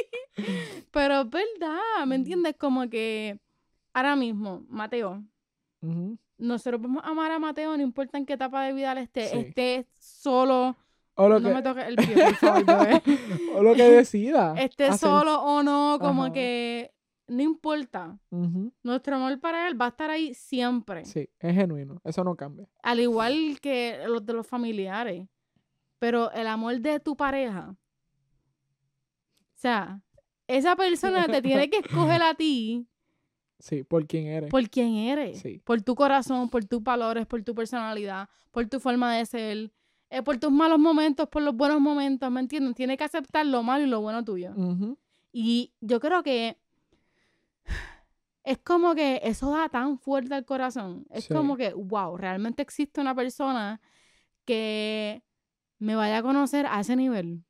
[0.92, 2.56] Pero es verdad, ¿me entiendes?
[2.58, 3.40] Como que
[3.94, 5.24] ahora mismo, Mateo,
[6.38, 9.28] nosotros vamos a amar a Mateo, no importa en qué etapa de vida él esté,
[9.30, 9.38] Sí.
[9.40, 10.76] esté solo,
[11.16, 13.02] o lo no que me toques el pie, por favor, bebé.
[13.56, 14.56] o lo que decida.
[14.58, 16.34] esté solo o no, como Ajá.
[16.34, 16.92] que
[17.28, 18.18] no importa.
[18.84, 21.06] Nuestro amor para él va a estar ahí siempre.
[21.06, 22.02] Sí, es genuino.
[22.04, 22.68] Eso no cambia.
[22.82, 25.28] Al igual que los de los familiares.
[26.00, 27.70] Pero el amor de tu pareja.
[27.72, 30.02] O sea,
[30.48, 32.88] esa persona te tiene que escoger a ti
[33.60, 34.50] Sí, por quién eres.
[34.50, 35.40] por quién eres.
[35.40, 35.62] Sí.
[35.64, 39.72] Por tu corazón, por tus valores, por tu personalidad, por tu forma de ser.
[40.10, 42.76] eh, por tus malos momentos, por los buenos momentos, ¿me entiendes?
[42.76, 44.54] Tiene que aceptar lo malo y lo bueno tuyo.
[45.32, 46.58] Y yo creo que
[48.44, 51.06] es como que eso da tan fuerte al corazón.
[51.10, 51.34] Es Sí.
[51.34, 53.80] como que, wow, realmente existe una persona
[54.46, 55.24] que
[55.80, 57.44] me vaya a conocer a ese nivel.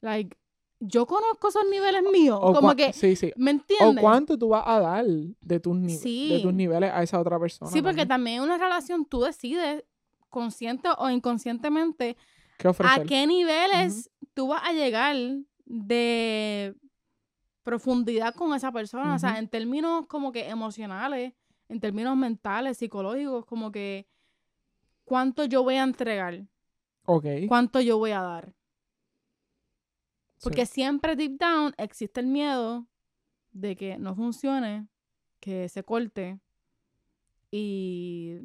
[0.00, 0.36] Like,
[0.80, 2.38] yo conozco esos niveles míos.
[2.40, 3.32] O como que, Sí, sí.
[3.36, 4.00] ¿me O entiendes?
[4.02, 6.40] cuánto tú vas a dar de tus, ni- de Sí.
[6.42, 7.70] tus niveles a esa otra persona.
[7.70, 8.08] Sí, porque también.
[8.08, 9.84] también en una relación tú decides,
[10.28, 12.16] consciente o inconscientemente,
[12.58, 15.16] ¿Qué a qué niveles tú vas a llegar
[15.66, 16.74] de
[17.62, 19.14] profundidad con esa persona.
[19.14, 21.32] O sea, en términos como que emocionales,
[21.68, 24.06] en términos mentales, psicológicos, como que
[25.04, 26.46] cuánto yo voy a entregar,
[27.06, 27.26] Ok.
[27.48, 28.52] cuánto yo voy a dar.
[30.36, 30.42] sí.
[30.44, 32.86] Porque siempre deep down existe el miedo
[33.52, 34.88] de que no funcione,
[35.40, 36.40] que se corte
[37.50, 38.38] y...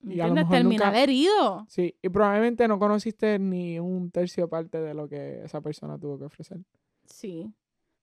[0.00, 0.44] ¿me Y a lo ¿Entiendes?
[0.44, 1.66] mejor Terminar nunca- herido.
[1.68, 6.18] Sí, y probablemente no conociste ni un tercio parte de lo que esa persona tuvo
[6.18, 6.58] que ofrecer.
[7.12, 7.52] Sí.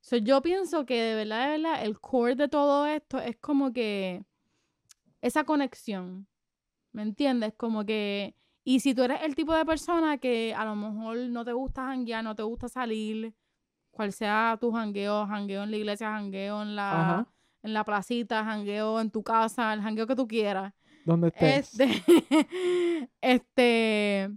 [0.01, 3.73] So, yo pienso que de verdad, de verdad, el core de todo esto es como
[3.73, 4.23] que
[5.21, 6.27] esa conexión.
[6.91, 7.53] ¿Me entiendes?
[7.57, 8.35] Como que.
[8.63, 11.85] Y si tú eres el tipo de persona que a lo mejor no te gusta
[11.87, 13.33] janguear, no te gusta salir,
[13.89, 17.27] cual sea tu jangueo, jangueo en la iglesia, jangueo en la, Ajá.
[17.63, 20.73] en la placita, jangueo en tu casa, el jangueo que tú quieras.
[21.05, 21.79] ¿Dónde estés?
[21.79, 24.29] Este, este,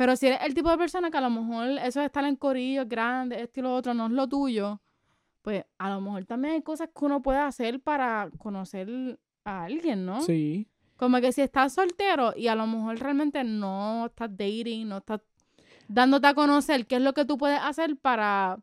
[0.00, 2.34] pero si eres el tipo de persona que a lo mejor eso de estar en
[2.34, 4.80] corillos grandes, esto y lo otro, no es lo tuyo,
[5.42, 10.06] pues a lo mejor también hay cosas que uno puede hacer para conocer a alguien,
[10.06, 10.22] ¿no?
[10.22, 10.66] Sí.
[10.96, 15.20] Como que si estás soltero y a lo mejor realmente no estás dating, no estás
[15.86, 18.58] dándote a conocer, ¿qué es lo que tú puedes hacer para,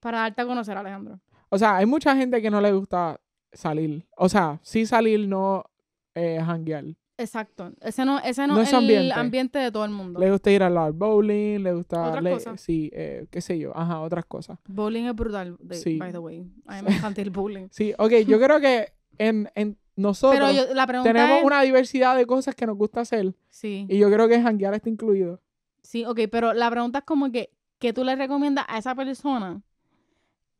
[0.00, 1.20] para darte a conocer, Alejandro?
[1.50, 3.20] O sea, hay mucha gente que no le gusta
[3.52, 4.06] salir.
[4.16, 5.66] O sea, sí salir, no
[6.14, 6.96] eh, janguear.
[7.22, 7.72] Exacto.
[7.80, 9.12] Ese no, ese no, No es el ambiente.
[9.14, 9.58] ambiente.
[9.58, 10.20] de todo el mundo.
[10.20, 12.08] Le gusta ir al bowling, le gusta...
[12.08, 12.60] Otras le- cosas.
[12.60, 13.76] Sí, eh, qué sé yo.
[13.76, 14.58] Ajá, otras cosas.
[14.68, 15.96] Bowling es brutal, de- Sí.
[15.98, 16.44] by the way.
[16.66, 17.68] A mí me encanta el bowling.
[17.70, 21.44] Sí, ok, yo creo que en, en nosotros Pero yo, la pregunta tenemos es...
[21.44, 24.88] una diversidad de cosas que nos gusta hacer Sí, y yo creo que janguear está
[24.88, 25.40] incluido.
[25.82, 29.60] sí, ok, pero la pregunta es como que, ¿qué tú le recomiendas a esa persona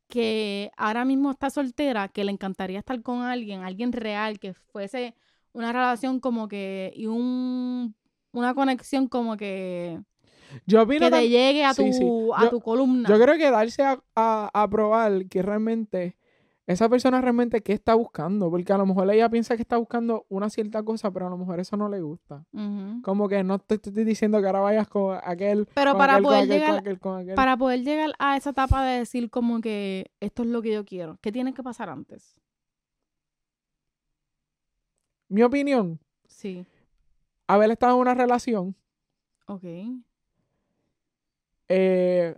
[0.08, 5.14] que ahora mismo está soltera, que le encantaría estar con alguien, alguien real, que fuese
[5.53, 7.94] una relación como que, y un,
[8.32, 10.00] una conexión como que,
[10.66, 12.09] Yo opino que te llegue a tu, sí, sí.
[12.36, 13.09] a tu columna?
[13.09, 16.16] Yo creo que darse a, a, a probar que realmente
[16.66, 20.24] esa persona realmente qué está buscando, porque a lo mejor ella piensa que está buscando
[20.28, 22.44] una cierta cosa, pero a lo mejor eso no le gusta.
[23.03, 26.12] Como que no te, te estoy diciendo que ahora vayas con aquel, Pero con para
[26.14, 27.34] aquel, con poder con llegar- aquel, con aquel.
[27.34, 30.84] Para poder llegar a esa etapa de decir como que esto es lo que yo
[30.84, 32.36] quiero, ¿qué tiene que pasar antes?
[35.32, 36.66] Mi opinión, Sí,
[37.46, 38.76] haber estado en una relación,
[39.46, 39.64] ok.
[41.68, 42.34] eh,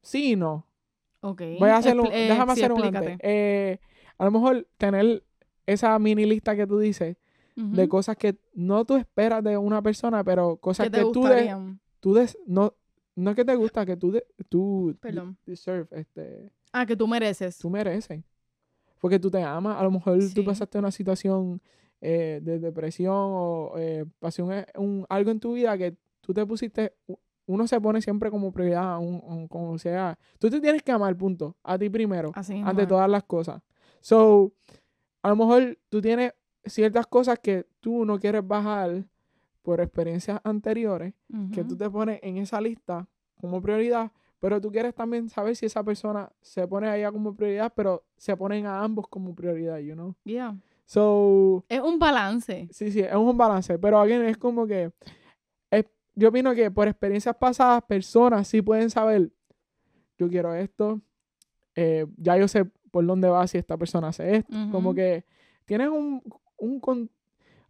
[0.00, 0.66] sí y no.
[1.20, 1.42] Ok.
[1.60, 3.18] Voy a hacer un, eh, déjame sí, hacer un antes.
[3.22, 3.78] Eh,
[4.16, 5.22] a lo mejor tener
[5.66, 7.18] esa mini lista que tú dices
[7.56, 11.24] de cosas que no tú esperas de una persona, pero cosas ¿Qué te que tú,
[11.24, 12.74] de- tú des- no,
[13.16, 15.36] no es que te gusta, que tú, de- tú Perdón.
[15.44, 17.58] deserve, este, Ah, que tú mereces.
[17.58, 18.24] tú mereces.
[19.04, 20.32] Porque tú te amas, a lo mejor Sí.
[20.34, 21.60] tú pasaste una situación
[22.00, 26.46] eh, de depresión o eh, pasó un, un- algo en tu vida que tú te
[26.46, 26.94] pusiste,
[27.44, 31.14] uno se pone siempre como prioridad, un, un- como sea, tú te tienes que amar,
[31.18, 33.60] punto, a ti primero Así ante todas las cosas.
[34.00, 34.52] So,
[35.22, 36.32] a lo mejor tú tienes
[36.64, 39.04] ciertas cosas que tú no quieres bajar
[39.60, 41.12] por experiencias anteriores,
[41.52, 43.06] que tú te pones en esa lista
[43.38, 47.72] como prioridad, pero tú quieres también saber si esa persona se pone allá como prioridad,
[47.74, 50.14] pero se ponen a ambos como prioridad, you know?
[50.24, 50.56] Yeah.
[50.86, 52.68] So, Es un balance.
[52.70, 54.92] sí, sí, es un balance, pero again, es como que
[55.70, 59.30] es- yo opino que por experiencias pasadas, personas sí pueden saber,
[60.18, 61.00] yo quiero esto,
[61.74, 64.96] eh, ya yo sé por dónde va si esta persona hace esto, como Ujú.
[64.96, 65.24] que
[65.64, 66.22] tienes un,
[66.58, 67.10] un con-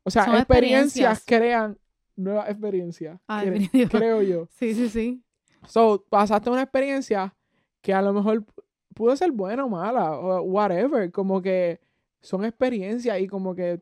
[0.02, 1.24] o sea, experiencias, experiencias.
[1.24, 1.78] crean
[2.16, 4.48] nuevas experiencias, Ah, cre- creo yo.
[4.58, 5.22] Sí, sí, sí.
[5.66, 7.34] So, pasaste una experiencia
[7.80, 8.62] que a lo mejor pu-
[8.94, 11.80] pudo ser buena o mala, o whatever, como que
[12.20, 13.80] son experiencias y como que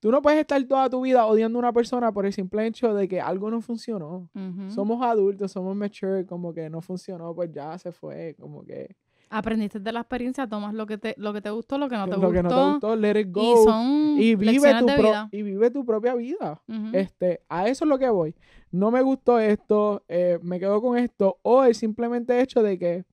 [0.00, 2.92] tú no puedes estar toda tu vida odiando a una persona por el simple hecho
[2.94, 4.28] de que algo no funcionó.
[4.34, 4.70] Ujú.
[4.70, 8.96] Somos adultos, somos mature, como que no funcionó, pues ya se fue, como que
[9.34, 12.04] Aprendiste de la experiencia, tomas lo que te, lo que te gustó, lo que no
[12.04, 12.32] te lo gustó.
[12.32, 15.28] que no te gustó, let it y go son y vive tu de vida.
[15.32, 16.62] y vive tu propia vida.
[16.92, 18.34] Este, a eso es lo que voy.
[18.70, 23.04] No me gustó esto, eh, me quedo con esto, o el simplemente hecho de que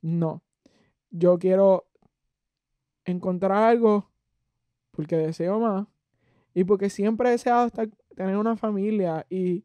[0.00, 0.42] no,
[1.10, 1.86] yo quiero
[3.04, 4.10] encontrar algo
[4.90, 5.86] porque deseo más
[6.54, 9.64] y porque siempre he deseado estar, tener una familia y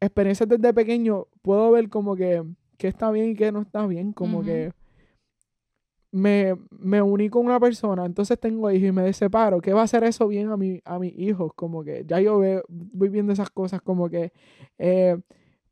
[0.00, 2.42] experiencias desde pequeño puedo ver como que,
[2.82, 4.72] que está bien y que no está bien, como que
[6.10, 9.84] me, me uní con una persona, entonces tengo hijos y me separo, ¿qué va a
[9.84, 11.52] hacer eso bien a, mi, a mis hijos?
[11.54, 14.32] Como que ya yo veo, voy viendo esas cosas como que
[14.78, 15.16] eh,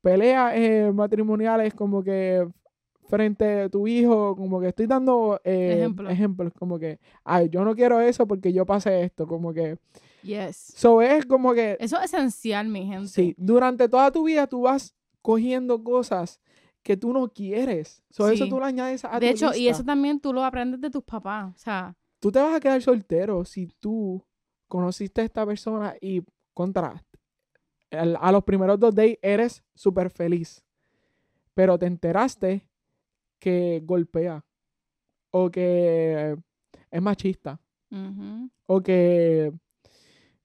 [0.00, 2.48] peleas eh, matrimoniales como que
[3.08, 6.08] frente a tu hijo, como que estoy dando eh, Ejemplo.
[6.08, 9.76] ejemplos, como que, ay, yo no quiero eso porque yo pasé esto, como que,
[10.22, 10.72] Yes.
[10.76, 13.08] so es como que, Eso es esencial, mi gente.
[13.08, 16.40] sí, durante toda tu vida tú vas cogiendo cosas
[16.82, 19.84] que tú no quieres, so eso tú le añades a de tu hecho, y eso
[19.84, 21.54] también tú lo aprendes de tus papás.
[21.54, 24.24] O sea, tú te vas a quedar soltero si tú
[24.68, 26.22] conociste a esta persona y
[26.54, 27.04] contra
[27.90, 30.64] al- a los primeros dos days eres súper feliz,
[31.54, 32.66] pero te enteraste
[33.38, 34.44] que golpea
[35.30, 36.36] o que
[36.90, 37.60] es machista
[38.66, 39.52] o que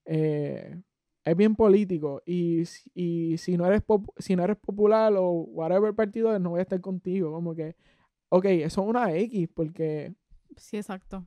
[0.04, 0.82] eh,
[1.26, 5.30] es bien político y, si- y si no eres pop- si no eres popular o
[5.30, 7.76] whatever partido no voy a estar contigo como que
[8.30, 10.14] ok eso es una X porque
[10.56, 11.26] sí, exacto.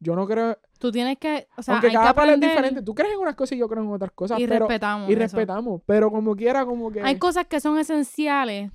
[0.00, 2.50] yo no creo Tú tienes que, o sea, aunque hay que cada cual es aprender
[2.50, 2.82] diferente.
[2.82, 4.38] Tú crees en unas cosas y yo creo en otras cosas.
[4.38, 5.20] y pero, respetamos y eso.
[5.20, 5.80] respetamos.
[5.86, 7.00] Pero como quiera, como que.
[7.00, 8.70] Hay cosas que son esenciales,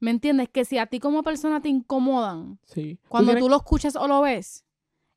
[0.00, 0.48] ¿me entiendes?
[0.48, 2.98] Que si a ti como persona te incomodan, sí.
[3.08, 4.64] cuando tienes- tú lo escuchas o lo ves,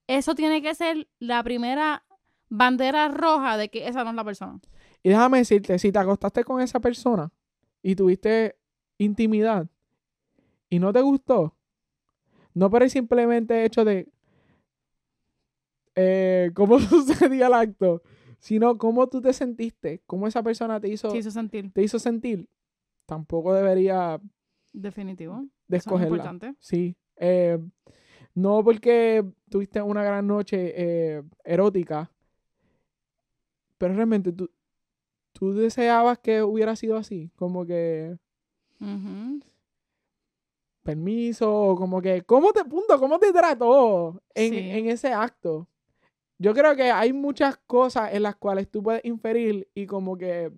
[0.08, 2.04] eso tiene que ser la primera
[2.50, 4.60] bandera roja de que esa no es la persona.
[5.04, 7.32] Y déjame decirte, si te acostaste con esa persona
[7.82, 8.58] y tuviste
[8.98, 9.68] intimidad
[10.70, 11.56] y no te gustó,
[12.54, 14.12] no por el simplemente hecho de
[15.96, 18.02] eh, cómo sucedía el acto,
[18.40, 21.72] sino cómo tú te sentiste, cómo esa persona te hizo, hizo sentir.
[21.72, 22.50] te hizo sentir,
[23.06, 24.20] tampoco debería
[24.72, 25.46] Definitivo.
[25.68, 26.56] de Eso es importante.
[26.60, 26.96] Sí.
[27.18, 27.58] eh,
[28.36, 32.12] no porque tuviste una gran noche eh, erótica,
[33.80, 34.52] pero realmente tú,
[35.34, 38.16] tú deseabas que hubiera sido así, como que
[40.84, 42.98] permiso, como que, ¿cómo te punto?
[43.00, 44.58] ¿Cómo te trató en, Sí.
[44.72, 45.68] en ese acto?
[46.38, 50.52] Yo creo que hay muchas cosas en las cuales tú puedes inferir y como que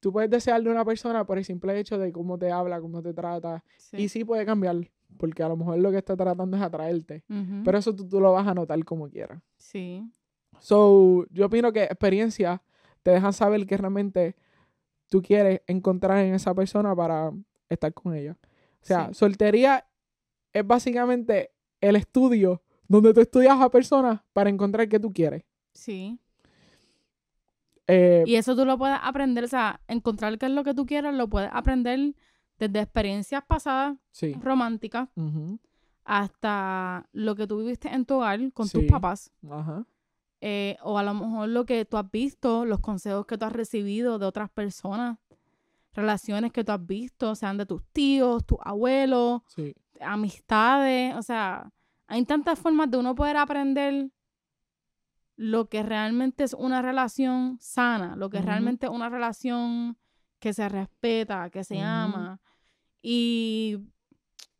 [0.00, 3.02] tú puedes desearle a una persona por el simple hecho de cómo te habla, cómo
[3.02, 3.96] te trata, Sí.
[4.02, 4.76] y sí puede cambiar,
[5.18, 7.24] porque a lo mejor lo que está tratando es atraerte.
[7.64, 9.42] Pero eso tú, tú lo vas a notar como quieras.
[9.56, 10.08] sí.
[10.60, 12.60] So, yo opino que experiencias
[13.02, 14.36] te dejan saber que realmente
[15.08, 17.32] tú quieres encontrar en esa persona para
[17.68, 18.36] estar con ella.
[18.82, 19.14] O sea, Sí.
[19.14, 19.86] soltería
[20.52, 21.50] es básicamente
[21.80, 25.44] el estudio donde tú estudias a personas para encontrar qué tú quieres.
[25.72, 26.18] Sí.
[27.88, 30.86] Eh, Y eso tú lo puedes aprender, o sea, encontrar qué es lo que tú
[30.86, 32.14] quieras, lo puedes aprender
[32.58, 34.34] desde experiencias pasadas sí.
[34.42, 35.08] románticas
[36.04, 39.30] hasta lo que tú viviste en tu hogar con tus papás.
[39.48, 39.84] Ajá.
[40.48, 43.52] Eh, o a lo mejor lo que tú has visto, los consejos que tú has
[43.52, 45.18] recibido de otras personas,
[45.92, 49.74] relaciones que tú has visto, sean de tus tíos, tus abuelos, Sí.
[50.00, 51.72] amistades, o sea,
[52.06, 54.10] hay tantas formas de uno poder aprender
[55.36, 59.98] lo que realmente es una relación sana, lo que realmente es una relación
[60.38, 62.40] que se respeta, que se ama.
[63.02, 63.78] Y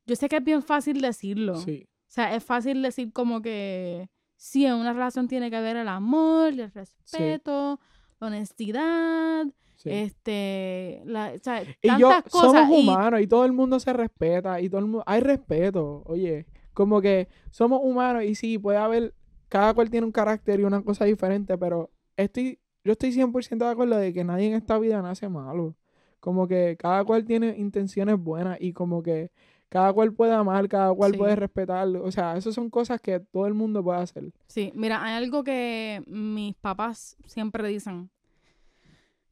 [0.05, 1.55] yo sé que es bien fácil decirlo.
[1.57, 1.87] Sí.
[1.89, 5.89] O sea, es fácil decir como que sí, en una relación tiene que haber el
[5.89, 7.80] amor, el respeto,
[8.20, 9.91] la honestidad, sí.
[9.91, 12.53] este, la, o sea, Y yo, tantas cosas.
[12.53, 16.03] somos y- humanos y todo el mundo se respeta y todo el mundo, hay respeto,
[16.07, 19.14] oye, como que somos humanos y sí, puede haber,
[19.49, 23.70] cada cual tiene un carácter y una cosa diferente, pero estoy, yo estoy 100% de
[23.70, 25.74] acuerdo de que nadie en esta vida nace malo,
[26.20, 29.30] como que cada cual tiene intenciones buenas y como que
[29.69, 31.19] cada cual puede amar, cada cual Sí.
[31.19, 34.33] puede respetar, o sea, esas son cosas que todo el mundo puede hacer.
[34.47, 38.11] Sí, mira, hay algo que mis papás siempre dicen,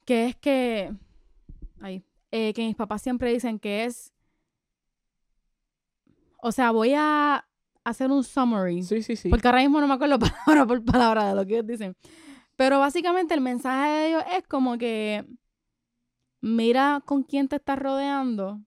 [0.04, 0.92] que es que,
[1.80, 4.12] ahí, eh, que mis papás siempre dicen que es,
[6.42, 7.46] o sea, voy a
[7.84, 9.28] hacer un summary, Sí, sí, sí.
[9.28, 11.96] porque ahora mismo no me acuerdo palabra por palabra de lo que ellos dicen,
[12.56, 15.24] pero básicamente el mensaje de ellos es como que
[16.40, 18.60] mira con quién te estás rodeando,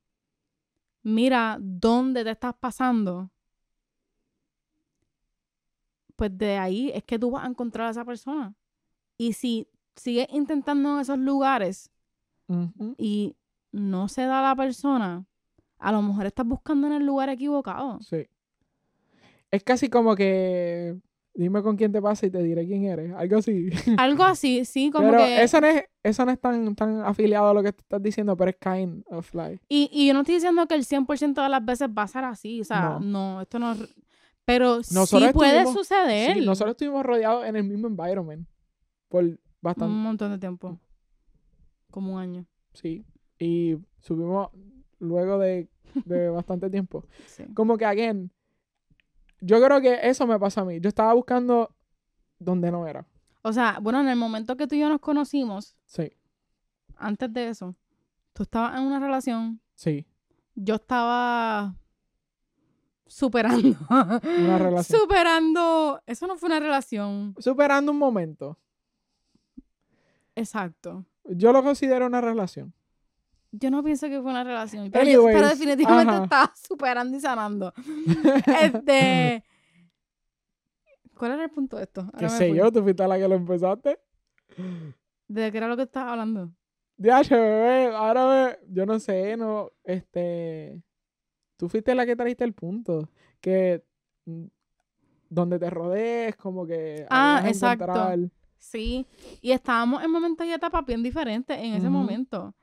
[1.03, 3.29] mira dónde te estás pasando
[6.17, 8.53] pues de ahí es que tú vas a encontrar a esa persona.
[9.17, 11.89] Y si sigues intentando en esos lugares
[12.97, 13.35] y
[13.71, 15.25] no se da la persona,
[15.77, 17.99] a lo mejor estás buscando en el lugar equivocado.
[18.01, 18.27] Sí.
[19.51, 20.97] Es casi como que
[21.39, 23.69] dime con quién te pasa y te diré quién eres, algo así.
[23.97, 25.43] Algo así, sí, como pero que...
[25.43, 28.49] eso no es, eso no es tan, tan afiliado a lo que estás diciendo, pero
[28.49, 29.63] es kind of like.
[29.69, 32.23] Y, y yo no estoy diciendo que el 100% de las veces va a ser
[32.25, 32.99] así, o sea, No.
[32.99, 33.75] no, esto no...
[34.45, 38.47] Pero sí Nosotros puede estuvimos- suceder Sí, nosotros estuvimos rodeados en el mismo environment
[39.09, 40.79] por bastante, un montón de tiempo.
[41.91, 42.45] Como un año.
[42.73, 43.05] sí.
[43.39, 44.49] Y subimos
[44.99, 45.67] luego de,
[46.05, 47.05] de bastante tiempo.
[47.27, 47.43] Sí.
[47.53, 48.31] Como que, again,
[49.39, 50.79] yo creo que eso me pasa a mí.
[50.79, 51.73] Yo estaba buscando
[52.39, 53.05] donde no era.
[53.41, 56.11] O sea, bueno, en el momento que tú y yo nos conocimos, Sí,
[56.97, 57.75] antes de eso,
[58.33, 60.05] tú estabas en una relación, sí.
[60.55, 61.75] yo estaba
[63.05, 63.77] superando.
[63.89, 64.99] Una relación.
[64.99, 66.01] Superando.
[66.05, 67.35] Eso no fue una relación.
[67.39, 68.57] Superando un momento.
[70.35, 71.05] Exacto.
[71.25, 72.73] Yo lo considero una relación.
[73.51, 74.89] Yo no pienso que fue una relación.
[74.91, 76.23] Pero, yo- pero definitivamente ajá.
[76.23, 77.73] estaba superando y sanando.
[78.61, 79.43] Este.
[81.15, 82.07] ¿Cuál era el punto de esto?
[82.17, 82.71] ¿Qué sé yo?
[82.71, 83.99] ¿Tú fuiste la que lo empezaste?
[85.27, 86.51] ¿De qué era lo que estabas hablando?
[86.97, 88.73] DH, bebé, ahora me...
[88.73, 89.71] Yo no sé, no...
[89.83, 90.81] Este...
[91.57, 93.09] Tú fuiste la que trajiste el punto.
[93.41, 93.83] Que...
[94.25, 94.45] mm,
[95.29, 97.05] Donde te rodees, como que...
[97.09, 97.85] Ah, exacto.
[97.85, 98.29] encontrar-
[98.59, 99.05] Sí.
[99.41, 102.53] Y estábamos en momentos y etapas bien diferentes en ese momento.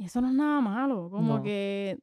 [0.00, 1.10] Y eso no es nada malo.
[1.10, 1.42] Como No.
[1.42, 1.98] que.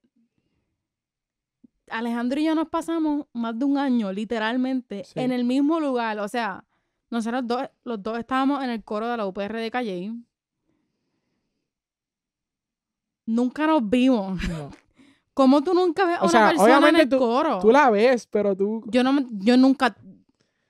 [1.90, 5.20] Alejandro y yo nos pasamos más de un año, literalmente, Sí.
[5.20, 6.20] en el mismo lugar.
[6.20, 6.64] O sea,
[7.10, 10.14] nosotros dos, los dos estábamos en el coro de la UPR de Calle.
[13.26, 14.40] Nunca nos vimos.
[14.50, 14.70] No.
[15.34, 17.60] ¿Cómo tú nunca ves a O una sea, persona en el tú- coro?
[17.60, 18.84] Tú la ves, pero tú...
[18.88, 19.96] Yo no yo nunca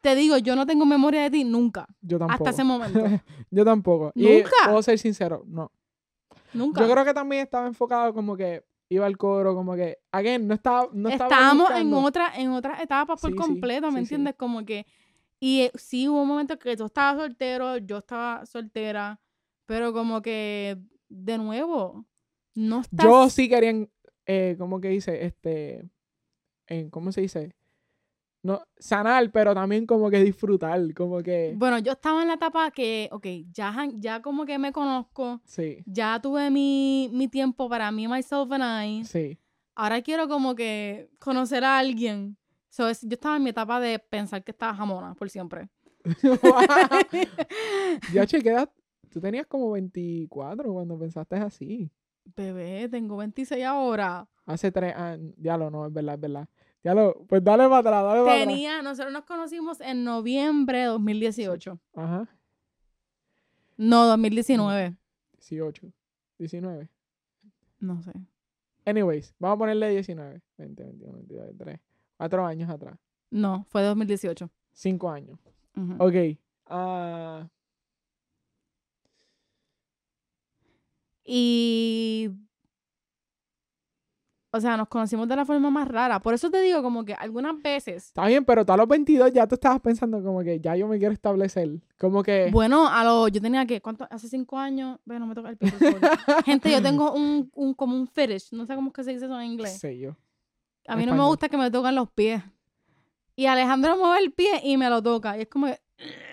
[0.02, 1.88] te digo, yo no tengo memoria de ti nunca.
[2.02, 2.34] Yo tampoco.
[2.44, 3.00] Hasta ese momento.
[3.50, 4.12] Yo tampoco.
[4.14, 4.50] Y ¿Nunca?
[4.66, 5.72] puedo ser sincero, no.
[6.54, 6.82] Nunca.
[6.82, 10.54] Yo creo que también estaba enfocado como que iba al coro, como que, again, no
[10.54, 14.04] estaba, no estaba Estábamos en otra, en otras etapas por Sí, sí, completo, ¿me sí,
[14.04, 14.36] entiendes?
[14.36, 14.86] Como que,
[15.40, 19.20] y eh, sí hubo momentos que tú estabas soltero, yo estaba soltera,
[19.66, 20.78] pero como que,
[21.10, 22.06] de nuevo,
[22.56, 23.06] no estás...
[23.06, 23.88] Yo sí quería,
[24.26, 25.26] eh, ¿cómo que dice?
[25.26, 25.84] Este,
[26.68, 27.57] en, ¿cómo se dice?
[28.48, 32.72] No, sanar, pero también como que disfrutar, como que, Bueno, yo estaba en la etapa
[32.72, 37.92] que, ok, ya, ya como que me conozco, sí, ya tuve mi, mi tiempo para
[37.92, 39.38] mí, myself and I, sí.
[39.76, 42.38] ahora quiero como que conocer a alguien.
[42.70, 45.68] So, es- yo estaba en mi etapa de pensar que estaba jamona por siempre.
[48.14, 48.70] ya che, ¿qué edad?
[49.10, 51.90] Tú tenías como 24 cuando pensaste así.
[52.36, 54.26] Bebé, tengo 26 ahora.
[54.46, 55.34] Hace tres años.
[55.38, 56.48] Ya lo no, es verdad, es verdad.
[56.88, 58.48] Ya lo, pues dale para atrás, dale para atrás.
[58.48, 61.78] Tenía, nosotros nos conocimos en noviembre de 2018.
[61.94, 62.30] Ajá.
[63.76, 64.96] No, 2019.
[65.34, 65.92] 18.
[66.40, 66.90] 19.
[67.82, 68.14] No sé.
[68.86, 70.42] Anyways, vamos a ponerle 19.
[70.58, 71.80] 20, 21, 22, 23.
[72.16, 72.98] Cuatro años atrás.
[73.32, 74.50] No, fue 2018.
[74.72, 75.38] Cinco años.
[75.76, 75.94] Ujú.
[76.02, 76.40] Ok.
[76.68, 77.50] ah,
[81.26, 82.30] Y.
[84.58, 86.20] O sea, nos conocimos de la forma más rara.
[86.20, 88.08] Por eso te digo, como que algunas veces.
[88.08, 90.88] está bien, pero tú a los 22 ya tú estabas pensando como que ya yo
[90.88, 91.80] me quiero establecer.
[92.00, 92.50] Como que...
[92.52, 94.08] Bueno, a lo, yo tenía que, ¿cuánto?
[94.10, 95.00] Hace cinco años.
[95.06, 95.72] Bueno, no me toca el pie.
[96.46, 98.52] Gente, yo tengo un, un, como un fetish.
[98.52, 99.80] No sé cómo es que se dice eso en inglés.
[99.80, 100.16] sé yo.
[100.88, 102.42] A mí no me gusta que me toquen los pies.
[103.36, 105.38] Y Alejandro mueve el pie y me lo toca.
[105.38, 105.80] Y es como que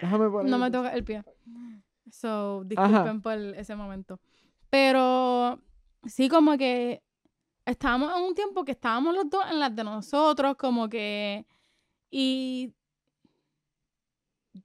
[0.01, 0.51] Déjame poner...
[0.51, 1.23] no me toca el pie.
[2.11, 4.21] So, disculpen por ese momento.
[4.71, 5.61] Pero
[6.07, 7.03] sí, como que
[7.67, 11.45] estábamos en un tiempo que estábamos los dos en las de nosotros, como que.
[12.11, 12.73] Y.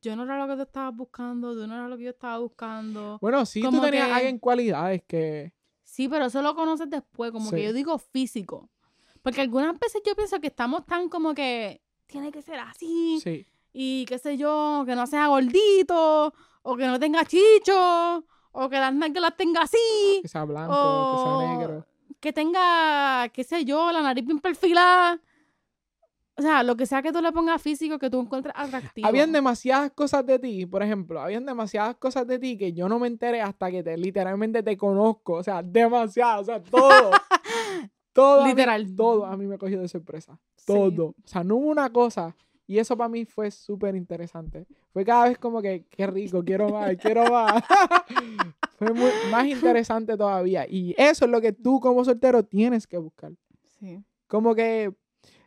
[0.02, 2.38] Yo no era lo que tú estabas buscando, tú no eras lo que yo estaba
[2.38, 3.18] buscando.
[3.22, 5.52] Bueno, sí, tú como tenías que- alguien cualidades que...
[5.84, 8.70] Sí, pero eso lo conoces después, como que yo digo físico.
[9.24, 13.48] Porque algunas veces yo pienso que estamos tan como que tiene que ser así Sí.
[13.74, 18.78] y qué sé yo, que no sea gordito o que no tenga chicho o que
[18.80, 21.86] las nalgas las tenga así Que sea blanco, o que sea negro.
[22.20, 25.20] Que tenga, qué sé yo, la nariz bien perfilada.
[26.38, 29.06] O sea, lo que sea que tú le pongas físico que tú encuentres atractivo.
[29.06, 32.98] Habían demasiadas cosas de ti, por ejemplo, habían demasiadas cosas de ti que yo no
[32.98, 35.34] me enteré hasta que te, literalmente te conozco.
[35.34, 37.12] O sea, demasiadas, o sea, todo.
[38.14, 38.42] todo.
[38.42, 38.96] a mí- Literal.
[38.96, 40.40] todo a mí me cogió de sorpresa.
[40.56, 40.66] Sí.
[40.68, 41.08] Todo.
[41.08, 42.34] O sea, no hubo una cosa.
[42.68, 44.66] Y eso para mí fue súper interesante.
[44.94, 47.64] Fue cada vez como que, qué rico, quiero más, quiero más.
[48.80, 50.66] fue muy- más interesante todavía.
[50.68, 53.32] Y eso es lo que tú como soltero tienes que buscar.
[53.80, 54.04] Sí.
[54.28, 54.92] Como que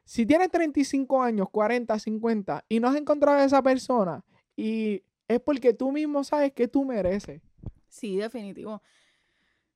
[0.04, 4.24] si tienes 35 años, 40, 50 y no has encontrado a esa persona
[4.56, 7.40] y es porque tú mismo sabes que tú mereces.
[7.88, 8.82] Sí, definitivo.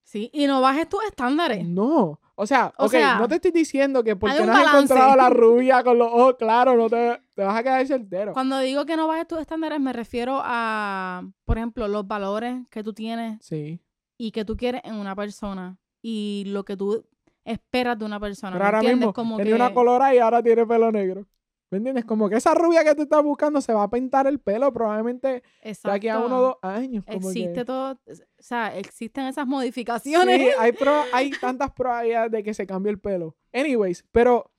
[0.02, 1.66] Sí, y no bajes tus estándares.
[1.66, 2.20] No.
[2.38, 4.76] O sea, O ok, sea, no te estoy diciendo que porque no has balance.
[4.76, 8.32] encontrado a la rubia con los ojos claros, no te, te vas a quedar soltero.
[8.34, 12.82] Cuando digo que no bajes tus estándares, me refiero a, por ejemplo, los valores que
[12.82, 13.80] tú tienes Sí.
[14.18, 17.06] y que tú quieres en una persona y lo que tú
[17.44, 18.52] esperas de una persona.
[18.52, 18.98] Pero ¿me ahora entiendes?
[18.98, 19.62] mismo Como tenía que...
[19.62, 21.26] una colora y ahora tiene pelo negro.
[21.70, 22.04] ¿Me entiendes?
[22.04, 25.28] Como que esa rubia que tú estás buscando se va a pintar el pelo probablemente
[25.28, 26.26] de aquí a Exacto.
[26.26, 27.04] uno o dos años.
[27.04, 27.64] Como Existe que...
[27.64, 30.40] todo, o sea, existen esas modificaciones.
[30.40, 33.34] Sí, hay, pro- hay tantas probabilidades de que se cambie el pelo.
[33.52, 34.50] Anyways, pero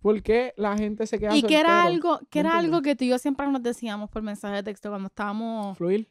[0.00, 2.96] ¿Por qué la gente se queda Y que era algo, que ¿Me era algo que
[2.96, 5.76] tú y yo siempre nos decíamos por mensaje de texto cuando estábamos.
[5.76, 6.08] Fluir,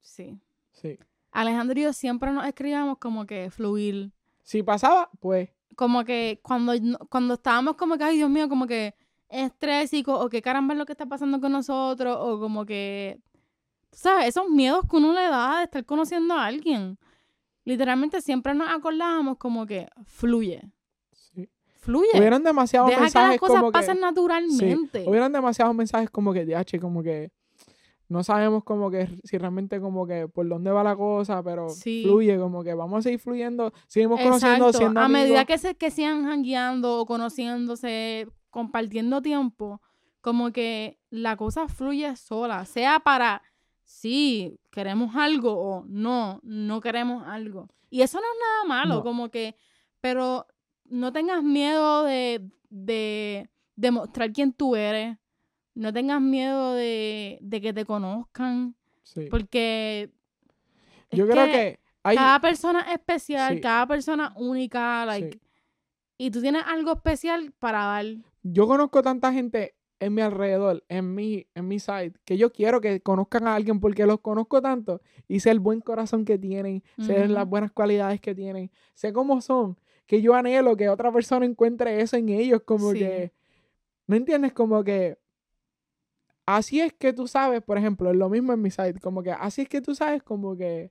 [0.00, 0.38] Sí.
[0.72, 0.98] sí.
[1.32, 4.10] Alejandro y yo siempre nos escribíamos como que fluir.
[4.42, 6.72] Si pasaba, pues, Como que cuando,
[7.08, 8.94] cuando estábamos como que, ay Dios mío, como que
[9.30, 13.20] estrésico, o que caramba es lo que está pasando con nosotros, o como que,
[13.90, 14.28] tú ¿sabes?
[14.28, 16.98] Esos miedos que uno le da de estar conociendo a alguien.
[17.64, 20.62] Literalmente siempre nos acordábamos como que fluye,
[21.12, 21.48] sí.
[21.78, 22.08] fluye.
[22.14, 23.78] Hubieron demasiados Deja que mensajes las cosas como que...
[23.78, 25.04] pasen naturalmente.
[25.06, 27.30] Hubieron demasiados mensajes como que, DH, como que
[28.08, 32.02] no sabemos como que si realmente como que por dónde va la cosa, pero Sí.
[32.04, 34.78] fluye, como que vamos a seguir fluyendo, seguimos conociendo, Exacto.
[34.78, 39.80] siendo A medida que se que sigan jangueando o conociéndose, compartiendo tiempo,
[40.20, 43.42] como que la cosa fluye sola, sea para
[43.84, 47.68] sí, queremos algo o no, no queremos algo.
[47.88, 49.02] Y eso no es nada malo, No.
[49.02, 49.56] como que,
[50.00, 50.46] pero
[50.84, 55.16] no tengas miedo de, de demostrar quién tú eres,
[55.74, 59.26] no tengas miedo de, de que te conozcan, Sí.
[59.30, 60.10] porque
[61.10, 62.16] Yo creo que hay...
[62.16, 63.60] cada persona es especial, Sí.
[63.60, 65.40] cada persona única, like, sí.
[66.18, 68.04] y tú tienes algo especial para dar.
[68.42, 72.80] Yo conozco tanta gente en mi alrededor, en mi, en mi site, que yo quiero
[72.80, 76.82] que conozcan a alguien porque los conozco tanto y sé el buen corazón que tienen,
[76.98, 81.44] sé las buenas cualidades que tienen, sé cómo son, que yo anhelo que otra persona
[81.44, 83.00] encuentre eso en ellos, como Sí.
[83.00, 83.32] que,
[84.06, 84.54] ¿me entiendes?
[84.54, 85.18] Como que
[86.46, 89.32] así es que tú sabes, por ejemplo, es lo mismo en mi site, como que
[89.32, 90.90] así es que tú sabes como que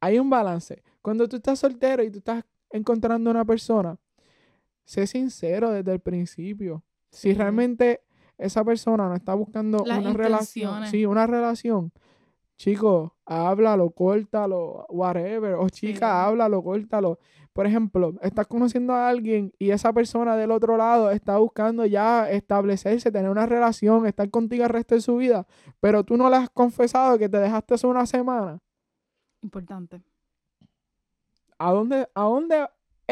[0.00, 0.82] hay un balance.
[1.02, 3.98] Cuando tú estás soltero y tú estás encontrando una persona,
[4.90, 6.82] sé sincero desde el principio.
[7.10, 8.00] Si realmente
[8.36, 11.92] esa persona no está buscando Las una relación, sí, una relación,
[12.56, 16.26] chico, háblalo, córtalo, whatever, o chica, Sí.
[16.28, 17.18] háblalo, córtalo.
[17.52, 22.28] Por ejemplo, estás conociendo a alguien y esa persona del otro lado está buscando ya
[22.28, 25.46] establecerse, tener una relación, estar contigo el resto de su vida,
[25.78, 28.58] pero tú no le has confesado que te dejaste hace una semana.
[29.42, 30.02] Importante.
[31.58, 32.66] ¿A dónde, a dónde?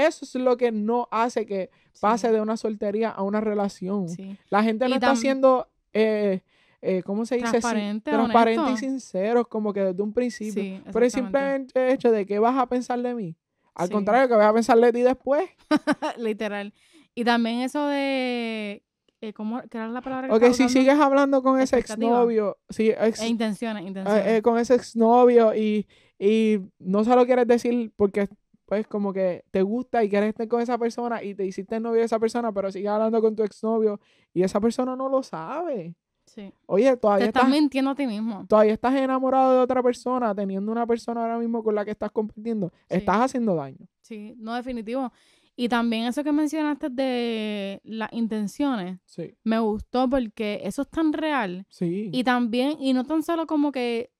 [0.06, 2.00] Eso es lo que no hace que Sí.
[2.02, 4.08] pase de una soltería a una relación.
[4.08, 4.36] Sí.
[4.50, 6.42] La gente no Y está siendo, eh,
[6.80, 7.48] eh, ¿cómo se dice?
[7.50, 10.62] Transparente, transparente y sinceros, como que desde un principio.
[10.62, 13.34] Sí, Por el hecho de que vas a pensar de mí.
[13.74, 15.48] Al contrario, que vas a pensar de ti después.
[16.18, 16.72] Literal.
[17.14, 18.82] Y también eso de.
[19.20, 19.60] eh, ¿Cómo?
[19.68, 23.26] ¿Qué era la palabra que Ok, si sigues hablando con ese exnovio, sí, ex- E
[23.26, 24.24] intenciones, intenciones.
[24.26, 25.86] eh, eh, con ese exnovio y,
[26.18, 28.28] y no se lo quieres decir porque
[28.68, 32.00] pues como que te gusta y quieres estar con esa persona y te hiciste novio
[32.00, 33.98] de esa persona, pero sigues hablando con tu exnovio
[34.34, 35.94] y esa persona no lo sabe.
[36.26, 36.52] sí.
[36.66, 38.44] Oye, Te todavía estás estás, mintiendo a ti mismo.
[38.46, 42.10] todavía estás enamorado de otra persona, teniendo una persona ahora mismo con la que estás
[42.12, 42.68] compartiendo.
[42.90, 42.96] Sí.
[42.98, 43.88] Estás haciendo daño.
[44.02, 45.10] Sí, no definitivo.
[45.56, 51.12] Y también eso que mencionaste de las intenciones, Sí, me gustó porque eso es tan
[51.14, 51.64] real.
[51.70, 52.10] sí.
[52.12, 54.10] Y también, y no tan solo como que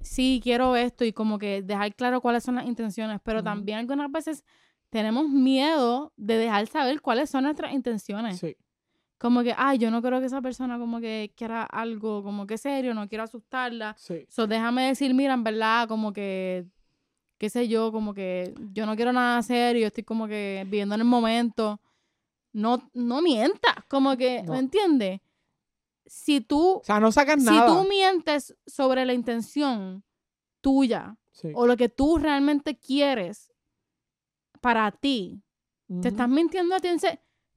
[0.00, 4.10] sí, quiero esto y como que dejar claro cuáles son las intenciones, pero también algunas
[4.10, 4.44] veces
[4.90, 8.38] tenemos miedo de dejar saber cuáles son nuestras intenciones.
[8.38, 8.56] sí.
[9.18, 12.58] Como que, ay, yo no creo que esa persona como que quiera algo como que
[12.58, 13.94] serio, no quiero asustarla.
[13.98, 14.26] Sí.
[14.28, 16.66] So, déjame decir, mira, en verdad, como que,
[17.38, 21.00] qué sé yo, como que yo no quiero nada serio, estoy como que viviendo en
[21.00, 21.80] el momento.
[22.52, 24.52] No, no mientas, como que, No.
[24.52, 25.20] ¿me entiendes?
[26.06, 27.66] Si tú, O sea, no sacas si nada.
[27.66, 30.04] tú mientes sobre la intención
[30.60, 31.50] tuya Sí.
[31.54, 33.52] o lo que tú realmente quieres
[34.60, 35.42] para ti,
[36.00, 36.88] te estás mintiendo a ti,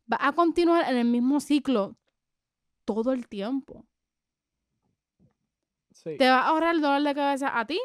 [0.05, 1.95] vas a continuar en el mismo ciclo
[2.85, 3.85] todo el tiempo.
[5.91, 6.15] Sí.
[6.17, 7.79] te va a ahorrar el dolor de cabeza a ti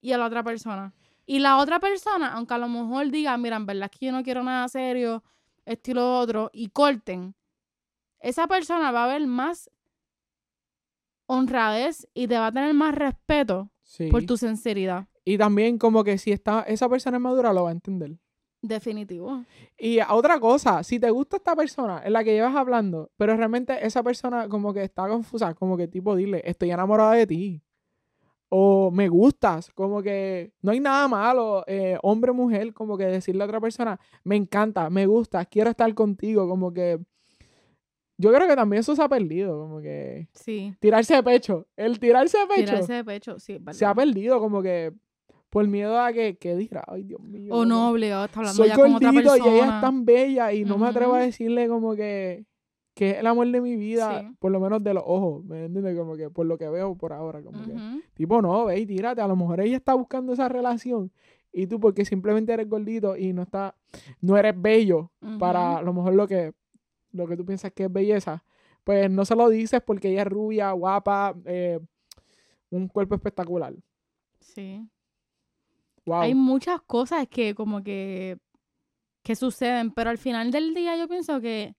[0.00, 0.94] y a la otra persona.
[1.26, 4.12] Y la otra persona, aunque a lo mejor diga, mira, en verdad es que yo
[4.12, 5.24] no quiero nada serio,
[5.64, 7.34] esto y lo otro, y corten,
[8.20, 9.68] esa persona va a ver más
[11.26, 14.08] honradez y te va a tener más respeto Sí.
[14.10, 15.06] por tu sinceridad.
[15.24, 18.16] Y también como que si está, esa persona es madura, lo va a entender.
[18.62, 19.44] Definitivo.
[19.78, 23.84] Y otra cosa, si te gusta esta persona en la que llevas hablando, pero realmente
[23.86, 27.62] esa persona como que está confusa, como que tipo dile, estoy enamorada de ti.
[28.48, 33.04] O me gustas, como que no hay nada malo, eh, hombre o mujer, como que
[33.06, 37.00] decirle a otra persona, me encanta, me gusta, quiero estar contigo, como que
[38.18, 40.74] yo creo que también eso se ha perdido, como que Sí.
[40.80, 44.62] tirarse de pecho, el tirarse de pecho Tirarse de pecho, sí, se ha perdido, como
[44.62, 44.92] que
[45.50, 47.54] por miedo a que, que dirá, ay Dios mío.
[47.54, 49.50] O no obligado, está hablando soy ya con otra gordito persona.
[49.52, 52.44] y ella es tan bella y no me atrevo a decirle como que,
[52.94, 54.36] que es el amor de mi vida, Sí.
[54.38, 55.96] por lo menos de los ojos, ¿me entiendes?
[55.96, 57.74] Como que por lo que veo por ahora, como que,
[58.14, 61.10] tipo, no, ve y tírate, a lo mejor ella está buscando esa relación
[61.52, 63.74] y tú porque simplemente eres gordito y no está,
[64.20, 66.52] no eres bello para a lo mejor lo que
[67.16, 68.44] lo que tú piensas que es belleza,
[68.84, 71.80] pues no se lo dices porque ella es rubia, guapa, eh,
[72.70, 73.74] un cuerpo espectacular.
[74.40, 74.88] Sí.
[76.04, 76.20] Wow.
[76.20, 78.38] Hay muchas cosas que como que,
[79.22, 81.74] que suceden, pero al final del día yo pienso que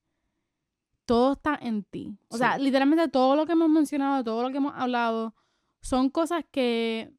[1.06, 2.18] todo está en ti.
[2.28, 5.34] O sea, literalmente todo lo que hemos mencionado, todo lo que hemos hablado,
[5.82, 7.14] son cosas que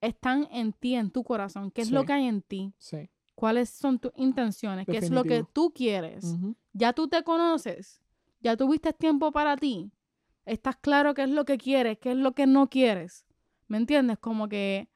[0.00, 1.70] están en ti, en tu corazón.
[1.70, 2.74] ¿Qué es lo que hay en ti?
[2.78, 3.08] Sí.
[3.40, 4.86] ¿Cuáles son tus intenciones?
[4.86, 6.36] ¿Qué es lo que tú quieres?
[6.74, 8.02] Ya tú te conoces,
[8.40, 9.90] ya tuviste tiempo para ti,
[10.44, 13.24] estás claro qué es lo que quieres, qué es lo que no quieres.
[13.66, 14.18] ¿Me entiendes?
[14.18, 14.88] Como que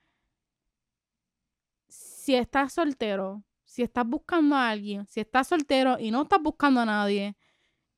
[1.88, 6.80] si estás soltero, si estás buscando a alguien, si estás soltero y no estás buscando
[6.80, 7.36] a nadie,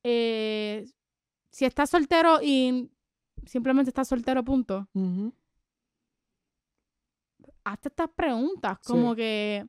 [0.05, 0.87] eh,
[1.51, 2.89] si estás soltero y
[3.47, 4.89] simplemente estás soltero, punto.
[4.95, 5.33] Ujú.
[7.65, 9.17] Hazte estas preguntas, como Sí.
[9.17, 9.67] que,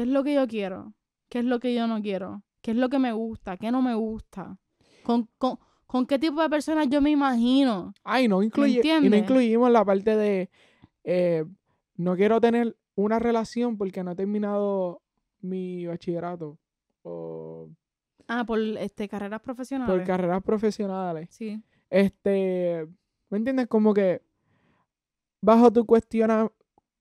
[0.00, 0.94] ¿qué es lo que yo quiero?
[1.28, 2.42] ¿Qué es lo que yo no quiero?
[2.62, 3.58] ¿Qué es lo que me gusta?
[3.58, 4.56] ¿Qué no me gusta?
[5.02, 7.92] ¿Con, con, con qué tipo de personas yo me imagino?
[8.02, 10.48] Ay, no incluye, y no incluimos la parte de
[11.04, 11.44] eh,
[11.96, 15.02] no quiero tener una relación porque no he terminado
[15.42, 16.58] mi bachillerato
[17.02, 17.68] o
[18.26, 19.94] Ah, por este, carreras profesionales.
[19.94, 21.28] por carreras profesionales.
[21.30, 21.62] Sí.
[21.90, 22.86] Este,
[23.28, 23.66] ¿me entiendes?
[23.66, 24.22] Como que
[25.42, 26.50] bajo tu cuestiona,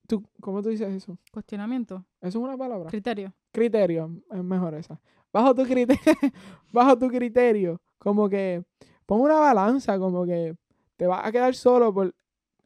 [0.09, 1.17] tu, ¿cómo tú dices eso?
[1.31, 2.03] Cuestionamiento.
[2.19, 2.89] ¿Eso es una palabra?
[2.89, 3.31] Criterio.
[3.51, 4.99] criterio, es mejor esa.
[5.31, 6.01] Bajo tu criterio,
[6.73, 8.65] bajo tu criterio, como que
[9.05, 10.55] pon una balanza, como que
[10.97, 12.13] te vas a quedar solo por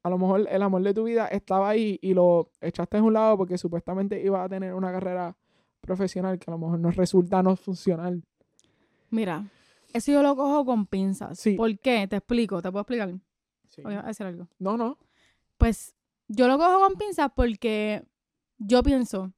[0.03, 3.13] a lo mejor el amor de tu vida estaba ahí y lo echaste en un
[3.13, 5.35] lado porque supuestamente ibas a tener una carrera
[5.81, 8.23] profesional que a lo mejor no resulta no funcional.
[9.09, 9.45] Mira,
[9.93, 11.39] eso yo lo cojo con pinzas.
[11.39, 11.55] Sí.
[11.55, 12.07] ¿Por qué?
[12.07, 12.61] Te explico.
[12.61, 13.13] ¿Te puedo explicar?
[13.69, 13.81] Sí.
[13.85, 14.47] ¿O a decir algo?
[14.59, 14.97] No, no.
[15.57, 15.95] Pues
[16.35, 18.03] yo lo cojo con pinzas porque
[18.57, 19.33] yo pienso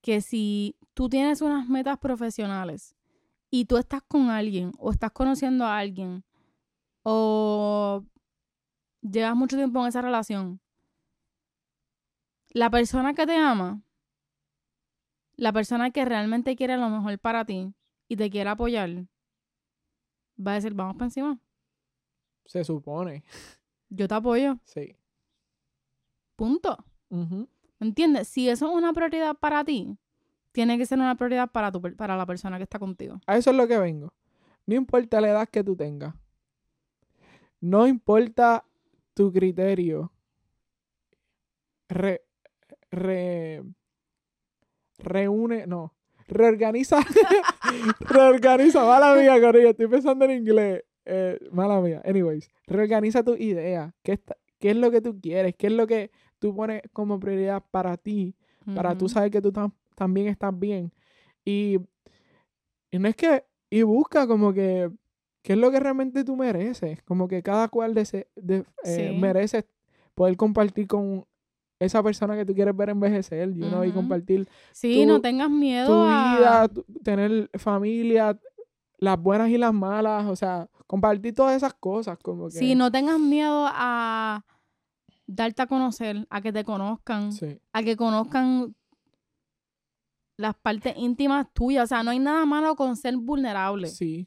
[0.00, 2.94] que si tú tienes unas metas profesionales
[3.50, 6.24] y tú estás con alguien o estás conociendo a alguien
[7.02, 8.04] o
[9.02, 10.60] llevas mucho tiempo en esa relación,
[12.52, 13.82] la persona que te ama,
[15.36, 17.74] la persona que realmente quiere lo mejor para ti
[18.08, 19.06] y te quiere apoyar,
[20.38, 21.40] va a decir, vamos para encima,
[22.44, 23.24] Se supone.
[23.88, 24.96] yo te apoyo, Sí.
[26.40, 26.74] Punto.
[27.10, 27.46] ¿Me
[27.86, 28.28] entiendes?
[28.28, 29.98] Si eso es una prioridad para ti,
[30.52, 33.20] tiene que ser una prioridad para, tu, para la persona que está contigo.
[33.26, 34.14] A eso es lo que vengo.
[34.64, 36.14] No importa la edad que tú tengas.
[37.60, 38.64] No importa
[39.12, 40.10] tu criterio.
[41.90, 42.22] Re,
[42.90, 43.62] re-
[44.98, 45.92] reúne, no.
[46.26, 47.00] Reorganiza.
[48.00, 48.84] reorganiza.
[48.84, 49.70] Mala mía, Corillo.
[49.70, 50.84] Estoy pensando en inglés.
[51.04, 52.00] Eh, mala mía.
[52.04, 52.48] Anyways.
[52.66, 53.92] Reorganiza tu idea.
[54.02, 55.54] ¿Qué, está- ¿Qué es lo que tú quieres?
[55.56, 56.10] ¿Qué es lo que
[56.40, 58.34] tú pones como prioridad para ti?
[58.74, 60.92] para tú saber que tú tam- también estás bien.
[61.44, 61.78] Y,
[62.90, 64.90] y no es que, y busca como que,
[65.42, 67.02] qué es lo que realmente tú mereces.
[67.02, 69.18] Como que cada cual dese- de- eh, Sí.
[69.18, 69.66] merece
[70.14, 71.24] poder compartir con
[71.80, 75.50] esa persona que tú quieres ver envejecer, you know, y compartir Sí, tu- no tengas
[75.50, 76.36] miedo tu a...
[76.36, 78.38] vida, tu- tener familia,
[78.98, 82.58] las buenas y las malas, o sea, compartir todas esas cosas, como que...
[82.58, 84.44] Sí, no tengas miedo a
[85.32, 88.74] darte a conocer, a que te conozcan, Sí, a que conozcan
[90.36, 91.84] las partes íntimas tuyas.
[91.84, 93.88] O sea, no hay nada malo con ser vulnerable.
[93.88, 94.26] sí,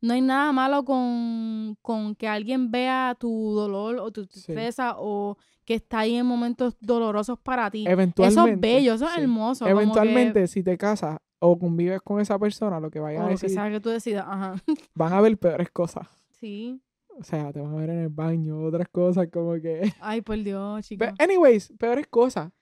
[0.00, 5.36] No hay nada malo con, con que alguien vea tu dolor o tu tristeza o
[5.64, 7.84] que está ahí en momentos dolorosos para ti.
[7.86, 8.40] eventualmente.
[8.40, 9.20] Eso es bello, eso es sí.
[9.20, 9.64] hermoso.
[9.64, 13.30] que- Eventualmente, si te casas o convives con esa persona, lo que vayan o a
[13.30, 14.24] lo que decir, sea que tú decidas.
[14.28, 14.54] Ajá.
[14.94, 16.06] van a ver peores cosas.
[16.40, 16.80] Sí.
[17.18, 19.92] O sea, te van a ver en el baño, otras cosas como que...
[20.00, 21.08] Ay, por Dios, chicos.
[21.08, 22.52] But anyways, peores cosas.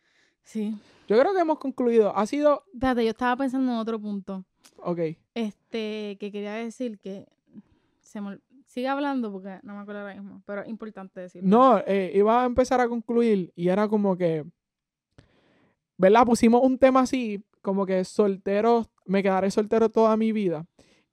[0.42, 0.74] Sí.
[1.08, 2.16] Yo creo que hemos concluido.
[2.16, 2.64] Ha sido...
[2.72, 4.44] Espérate, yo estaba pensando en otro punto.
[4.78, 5.00] Ok.
[5.34, 7.26] Este, que quería decir que
[8.00, 11.48] se me sigue hablando porque no me acuerdo ahora mismo, pero es importante decirlo.
[11.48, 14.44] No, eh, iba a empezar a concluir y era como que...
[15.98, 16.24] ¿Verdad?
[16.24, 20.66] Pusimos un tema así, como que soltero, me quedaré soltero toda mi vida.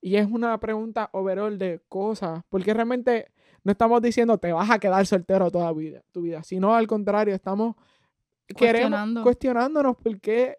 [0.06, 3.32] Y es una pregunta overall de cosas, porque realmente
[3.64, 7.34] no estamos diciendo te vas a quedar soltero toda vida, tu vida, sino al contrario,
[7.34, 7.76] estamos
[8.47, 9.24] queremos Cuestionando.
[9.24, 10.58] cuestionándonos por qué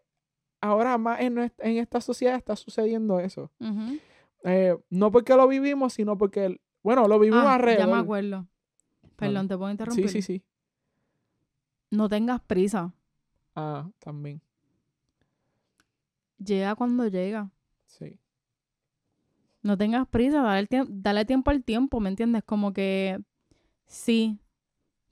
[0.62, 3.51] ahora más en, en esta sociedad está sucediendo eso.
[4.45, 7.86] Eh, no porque lo vivimos, sino porque, bueno, lo vivimos Ah, alrededor.
[7.86, 8.47] ya me acuerdo.
[9.16, 10.09] Perdón, ¿te puedo interrumpir?
[10.09, 10.45] Sí, sí, sí.
[11.90, 12.95] No tengas prisa.
[13.55, 14.40] Ah, también.
[16.38, 17.51] Llega cuando llega.
[17.86, 18.18] Sí.
[19.64, 20.42] No tengas prisa,
[20.88, 22.44] dale, tiempo al tiempo, ¿me entiendes?
[22.44, 23.18] Como que
[23.86, 24.38] sí,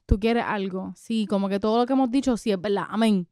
[0.07, 0.93] tú quieres algo.
[0.95, 2.85] Sí, como que todo lo que hemos dicho, sí es verdad.
[2.91, 3.27] Amén.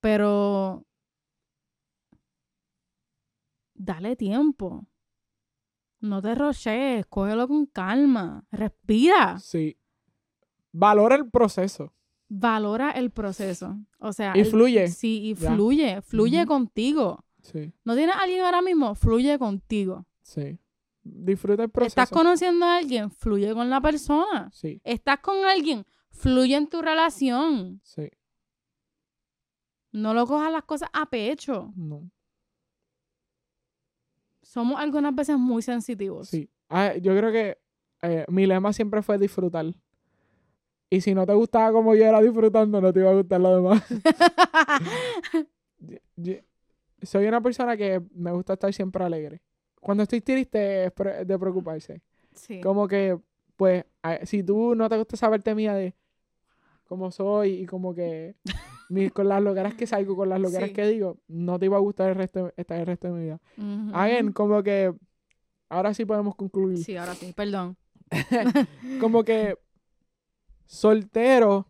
[0.00, 0.84] Pero
[3.74, 4.86] dale tiempo.
[6.00, 9.76] No te roches, cógelo con calma, respira, Sí.
[10.72, 11.92] Valora el proceso.
[12.28, 13.76] valora el proceso.
[13.98, 14.88] O sea, Y el- fluye.
[14.88, 17.24] Sí, y fluye, fluye contigo.
[17.52, 18.94] Sí, ¿No tienes a alguien ahora mismo?
[18.94, 20.06] Fluye contigo.
[20.22, 20.58] sí.
[21.08, 22.00] Disfruta el proceso.
[22.00, 23.12] ¿Estás conociendo a alguien?
[23.12, 24.50] Fluye con la persona.
[24.52, 25.86] Sí, ¿Estás con alguien?
[26.10, 27.80] Fluye en tu relación.
[27.84, 28.08] sí.
[29.92, 31.72] No lo cojas las cosas a pecho.
[31.76, 32.10] No.
[34.42, 36.28] Somos algunas veces muy sensitivos.
[36.28, 36.50] Sí.
[36.68, 37.58] Ah, yo creo que
[38.02, 39.66] eh, mi lema siempre fue disfrutar.
[40.90, 43.56] Y si no te gustaba como yo era disfrutando, no te iba a gustar lo
[43.56, 43.82] demás.
[45.78, 46.34] Yo- yo-
[47.06, 49.40] soy una persona que me gusta estar siempre alegre.
[49.80, 50.92] Cuando estoy triste es
[51.26, 52.02] de preocuparse.
[52.34, 52.60] sí.
[52.60, 53.18] Como que,
[53.56, 53.84] pues,
[54.24, 55.94] si tú no te gusta saberte mía de
[56.84, 58.34] cómo soy y como que
[59.14, 60.74] con las loqueras que salgo, con las loqueras Sí.
[60.74, 63.40] que digo, no te iba a gustar el resto, estar el resto de mi vida.
[63.56, 63.96] Ujú.
[63.96, 64.92] Again, como que
[65.68, 66.78] ahora sí podemos concluir.
[66.78, 67.76] Sí, ahora sí, perdón.
[69.00, 69.56] Como que
[70.64, 71.66] soltero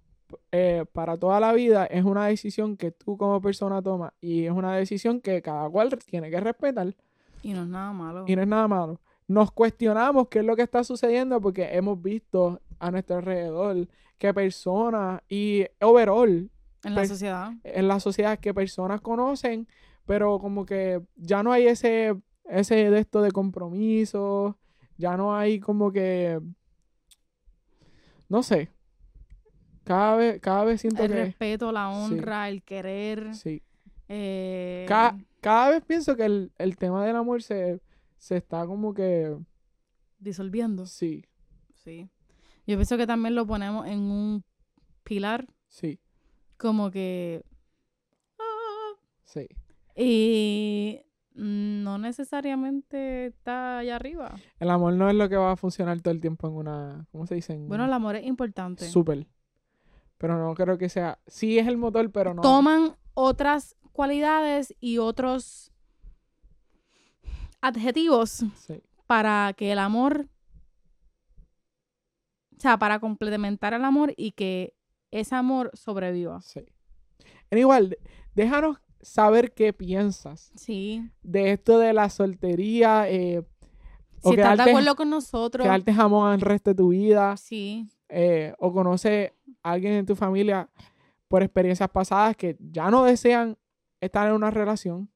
[0.52, 4.52] eh, para toda la vida es una decisión que tú como persona tomas y es
[4.52, 6.94] una decisión que cada cual tiene que respetar
[7.42, 8.24] Y no es nada malo.
[8.26, 9.00] y no es nada malo.
[9.28, 14.32] Nos cuestionamos qué es lo que está sucediendo porque hemos visto a nuestro alrededor que
[14.32, 16.50] personas y overall
[16.84, 17.52] en la sociedad.
[17.64, 19.66] en la sociedad que personas conocen,
[20.06, 22.14] pero como que ya no hay ese,
[22.44, 24.56] ese de esto de compromiso,
[24.96, 26.40] ya no hay como que,
[28.28, 28.70] no sé,
[29.86, 33.34] cada vez, cada vez siento El que, respeto, la honra, el querer.
[33.34, 33.62] sí,
[34.08, 37.80] eh, Ca- cada vez pienso que el, el tema del amor se,
[38.18, 39.36] se está como que,
[40.18, 40.86] disolviendo.
[40.86, 41.24] sí,
[41.74, 42.10] Sí.
[42.66, 44.44] Yo pienso que también lo ponemos en un
[45.04, 46.00] pilar sí,
[46.56, 47.44] como que...
[48.40, 49.46] ah, sí.
[49.94, 51.00] Y
[51.34, 54.34] no necesariamente está allá arriba.
[54.58, 57.24] El amor no es lo que va a funcionar todo el tiempo en una, ¿cómo
[57.26, 57.52] se dice?
[57.52, 58.88] En Bueno, el amor es importante.
[58.88, 59.28] Súper.
[60.18, 61.18] Pero no creo que sea.
[61.26, 62.42] Sí es el motor, pero no.
[62.42, 65.72] Toman otras cualidades y otros
[67.60, 68.80] adjetivos Sí.
[69.06, 70.28] para que el amor,
[72.56, 74.74] o sea, para complementar el amor y que
[75.10, 76.40] ese amor sobreviva.
[76.42, 76.64] Sí.
[77.50, 77.96] En igual,
[78.34, 81.08] déjanos saber qué piensas Sí.
[81.22, 83.08] de esto de la soltería.
[83.10, 83.44] Eh,
[84.22, 87.36] o Si estás de acuerdo con nosotros, quedarte jamón el resto de tu vida.
[87.36, 87.88] sí.
[88.08, 90.68] Eh, o conoce a alguien en tu familia
[91.28, 93.56] por experiencias pasadas que ya no desean
[94.00, 95.10] estar en una relación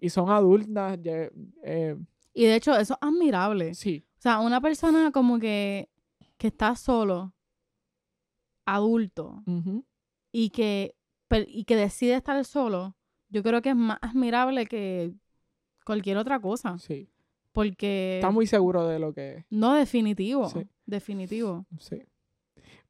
[0.00, 0.98] y son adultas.
[1.02, 1.28] ya,
[1.62, 1.96] eh,
[2.32, 3.74] Y de hecho, eso es admirable.
[3.74, 5.88] sí, O sea, una persona como que,
[6.38, 7.32] que está solo,
[8.64, 9.42] adulto,
[10.32, 10.96] y que,
[11.48, 12.96] y que decide estar solo,
[13.28, 15.12] yo creo que es más admirable que
[15.84, 16.78] cualquier otra cosa.
[16.78, 17.08] sí.
[17.52, 19.44] Porque Está muy seguro de lo que es.
[19.48, 20.48] no definitivo.
[20.48, 20.66] Sí.
[20.86, 21.64] Definitivo.
[21.78, 22.02] Sí.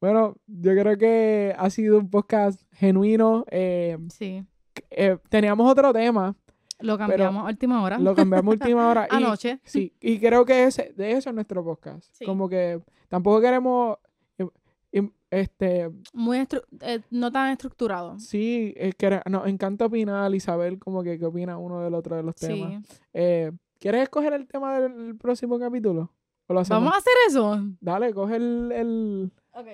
[0.01, 3.45] Bueno, yo creo que ha sido un podcast genuino.
[3.51, 4.45] eh, Sí.
[4.91, 6.35] eh, teníamos otro tema,
[6.81, 7.99] Lo cambiamos a última hora.
[7.99, 9.09] lo cambiamos a última hora.
[9.11, 9.61] y, Anoche.
[9.65, 12.07] Sí, y creo que ese, de eso es nuestro podcast.
[12.13, 12.25] Sí.
[12.27, 13.97] Como que tampoco queremos,
[14.39, 14.51] im-
[14.93, 18.19] im- este, Muy estru- eh, no tan estructurado.
[18.19, 22.17] sí, eh, quere- nos encanta opinar y saber como que qué opina uno del otro
[22.17, 22.85] de los temas.
[22.87, 22.97] Sí.
[23.15, 26.11] Eh, ¿Quieres escoger el tema del próximo capítulo?
[26.47, 26.81] ¿O lo hacemos?
[26.83, 27.61] ¿Vamos a hacer eso?
[27.81, 29.67] Dale, coge el, el- Ok.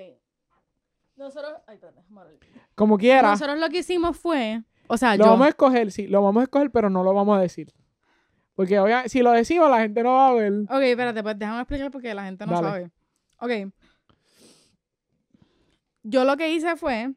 [1.16, 1.52] Nosotros...
[1.66, 2.02] Ay, espérate,
[2.74, 3.30] como quiera.
[3.30, 4.62] Nosotros lo que hicimos fue...
[4.88, 5.30] O sea, Lo yo...
[5.32, 7.72] vamos a escoger, sí, lo vamos a escoger, pero no lo vamos a decir.
[8.56, 10.52] Porque obvia- si lo decimos, la gente no va a ver.
[10.68, 12.66] Ok, espérate, pues déjame explicar porque la gente no Dale.
[12.68, 12.90] sabe.
[13.66, 13.72] Ok.
[16.02, 17.12] Yo lo que hice fue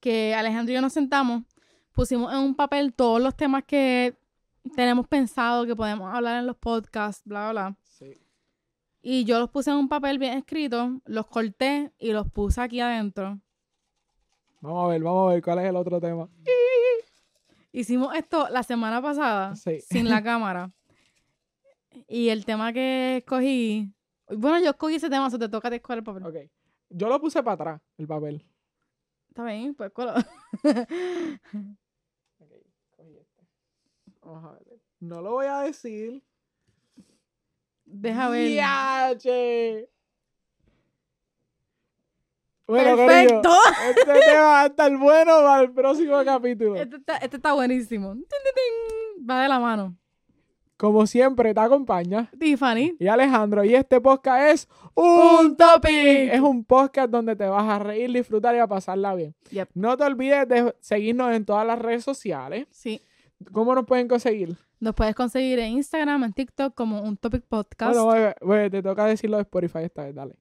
[0.00, 1.42] que Alejandro y yo nos sentamos,
[1.92, 4.16] pusimos en un papel todos los temas que
[4.76, 7.76] tenemos pensado que podemos hablar en los podcasts, bla, bla, bla.
[9.06, 12.80] Y yo los puse en un papel bien escrito, los corté y los puse aquí
[12.80, 13.38] adentro.
[14.62, 16.26] Vamos a ver, vamos a ver cuál es el otro tema.
[17.70, 19.80] Hicimos esto la semana pasada Sí.
[19.82, 20.72] sin la cámara.
[22.08, 23.92] Y el tema que escogí...
[24.28, 26.24] Bueno, yo escogí ese tema, se te toca escoger el papel.
[26.24, 26.36] Ok.
[26.88, 28.42] Yo lo puse para atrás, el papel.
[29.28, 30.14] Está bien, pues colo-
[32.38, 32.52] Ok,
[32.96, 33.42] cogí este.
[34.22, 34.80] Vamos a ver.
[35.00, 36.22] No lo voy a decir.
[37.84, 38.50] Deja ver.
[38.50, 39.88] ¡Yache!
[42.66, 43.50] Bueno, ¡Perfecto!
[43.90, 46.76] este tema va a estar bueno para el próximo capítulo.
[46.76, 48.12] Este está, este está buenísimo.
[48.12, 49.30] Tin, tin, tin.
[49.30, 49.96] Va de la mano.
[50.76, 52.30] Como siempre, te acompaña.
[52.38, 52.96] Tiffany.
[52.98, 56.32] Y Alejandro, y este podcast es Un Topic.
[56.32, 59.34] Es un podcast donde te vas a reír, disfrutar y a pasarla bien.
[59.50, 59.68] Yep.
[59.74, 62.66] No te olvides de seguirnos en todas las redes sociales.
[62.70, 63.00] Sí.
[63.52, 64.56] ¿Cómo nos pueden conseguir?
[64.84, 67.98] Nos puedes conseguir en Instagram, en TikTok como un Topic Podcast.
[67.98, 70.34] Bueno, bebé, te toca decirlo de Spotify esta vez, dale.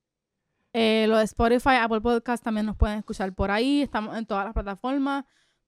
[0.74, 3.82] Eh, lo de Spotify, Apple Podcast también nos pueden escuchar por ahí.
[3.82, 5.24] Estamos en todas las plataformas.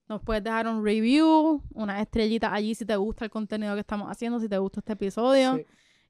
[0.10, 4.12] Nos puedes dejar un review, una estrellita allí si te gusta el contenido que estamos
[4.12, 5.56] haciendo, si te gusta este episodio.
[5.56, 5.66] Sí,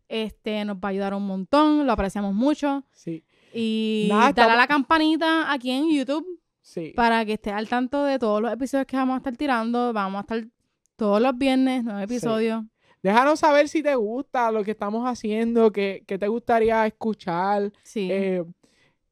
[0.09, 2.84] Este nos va a ayudar un montón, lo apreciamos mucho.
[2.93, 6.26] sí, Y Nada, dale a la campanita aquí en YouTube
[6.63, 6.93] sí.
[6.95, 9.93] para que estés al tanto de todos los episodios que vamos a estar tirando.
[9.93, 10.55] Vamos a estar
[10.96, 12.64] todos los viernes, nueve episodios.
[13.04, 17.72] Déjanos saber si te gusta lo que estamos haciendo, que, que te gustaría escuchar.
[17.84, 18.10] Sí.
[18.12, 18.43] Eh,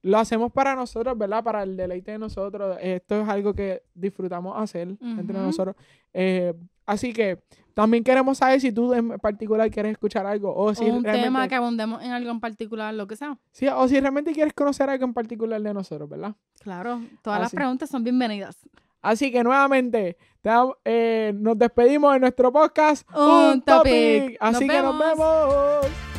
[0.01, 1.43] lo hacemos para nosotros, ¿verdad?
[1.43, 2.77] Para el deleite de nosotros.
[2.81, 5.75] Esto es algo que disfrutamos hacer entre nosotros.
[6.13, 6.53] Eh,
[6.85, 7.39] así que
[7.73, 11.27] también queremos saber si tú en particular quieres escuchar algo o si o un realmente,
[11.27, 13.37] tema que abundemos en algo en particular, lo que sea.
[13.51, 16.35] sí, o si realmente quieres conocer algo en particular de nosotros, ¿verdad?
[16.59, 18.57] Claro, todas las preguntas son bienvenidas.
[19.03, 20.49] Así que nuevamente te
[20.85, 24.37] eh, nos despedimos de nuestro podcast Un Topic.
[24.39, 26.12] Así Nos que nos vemos.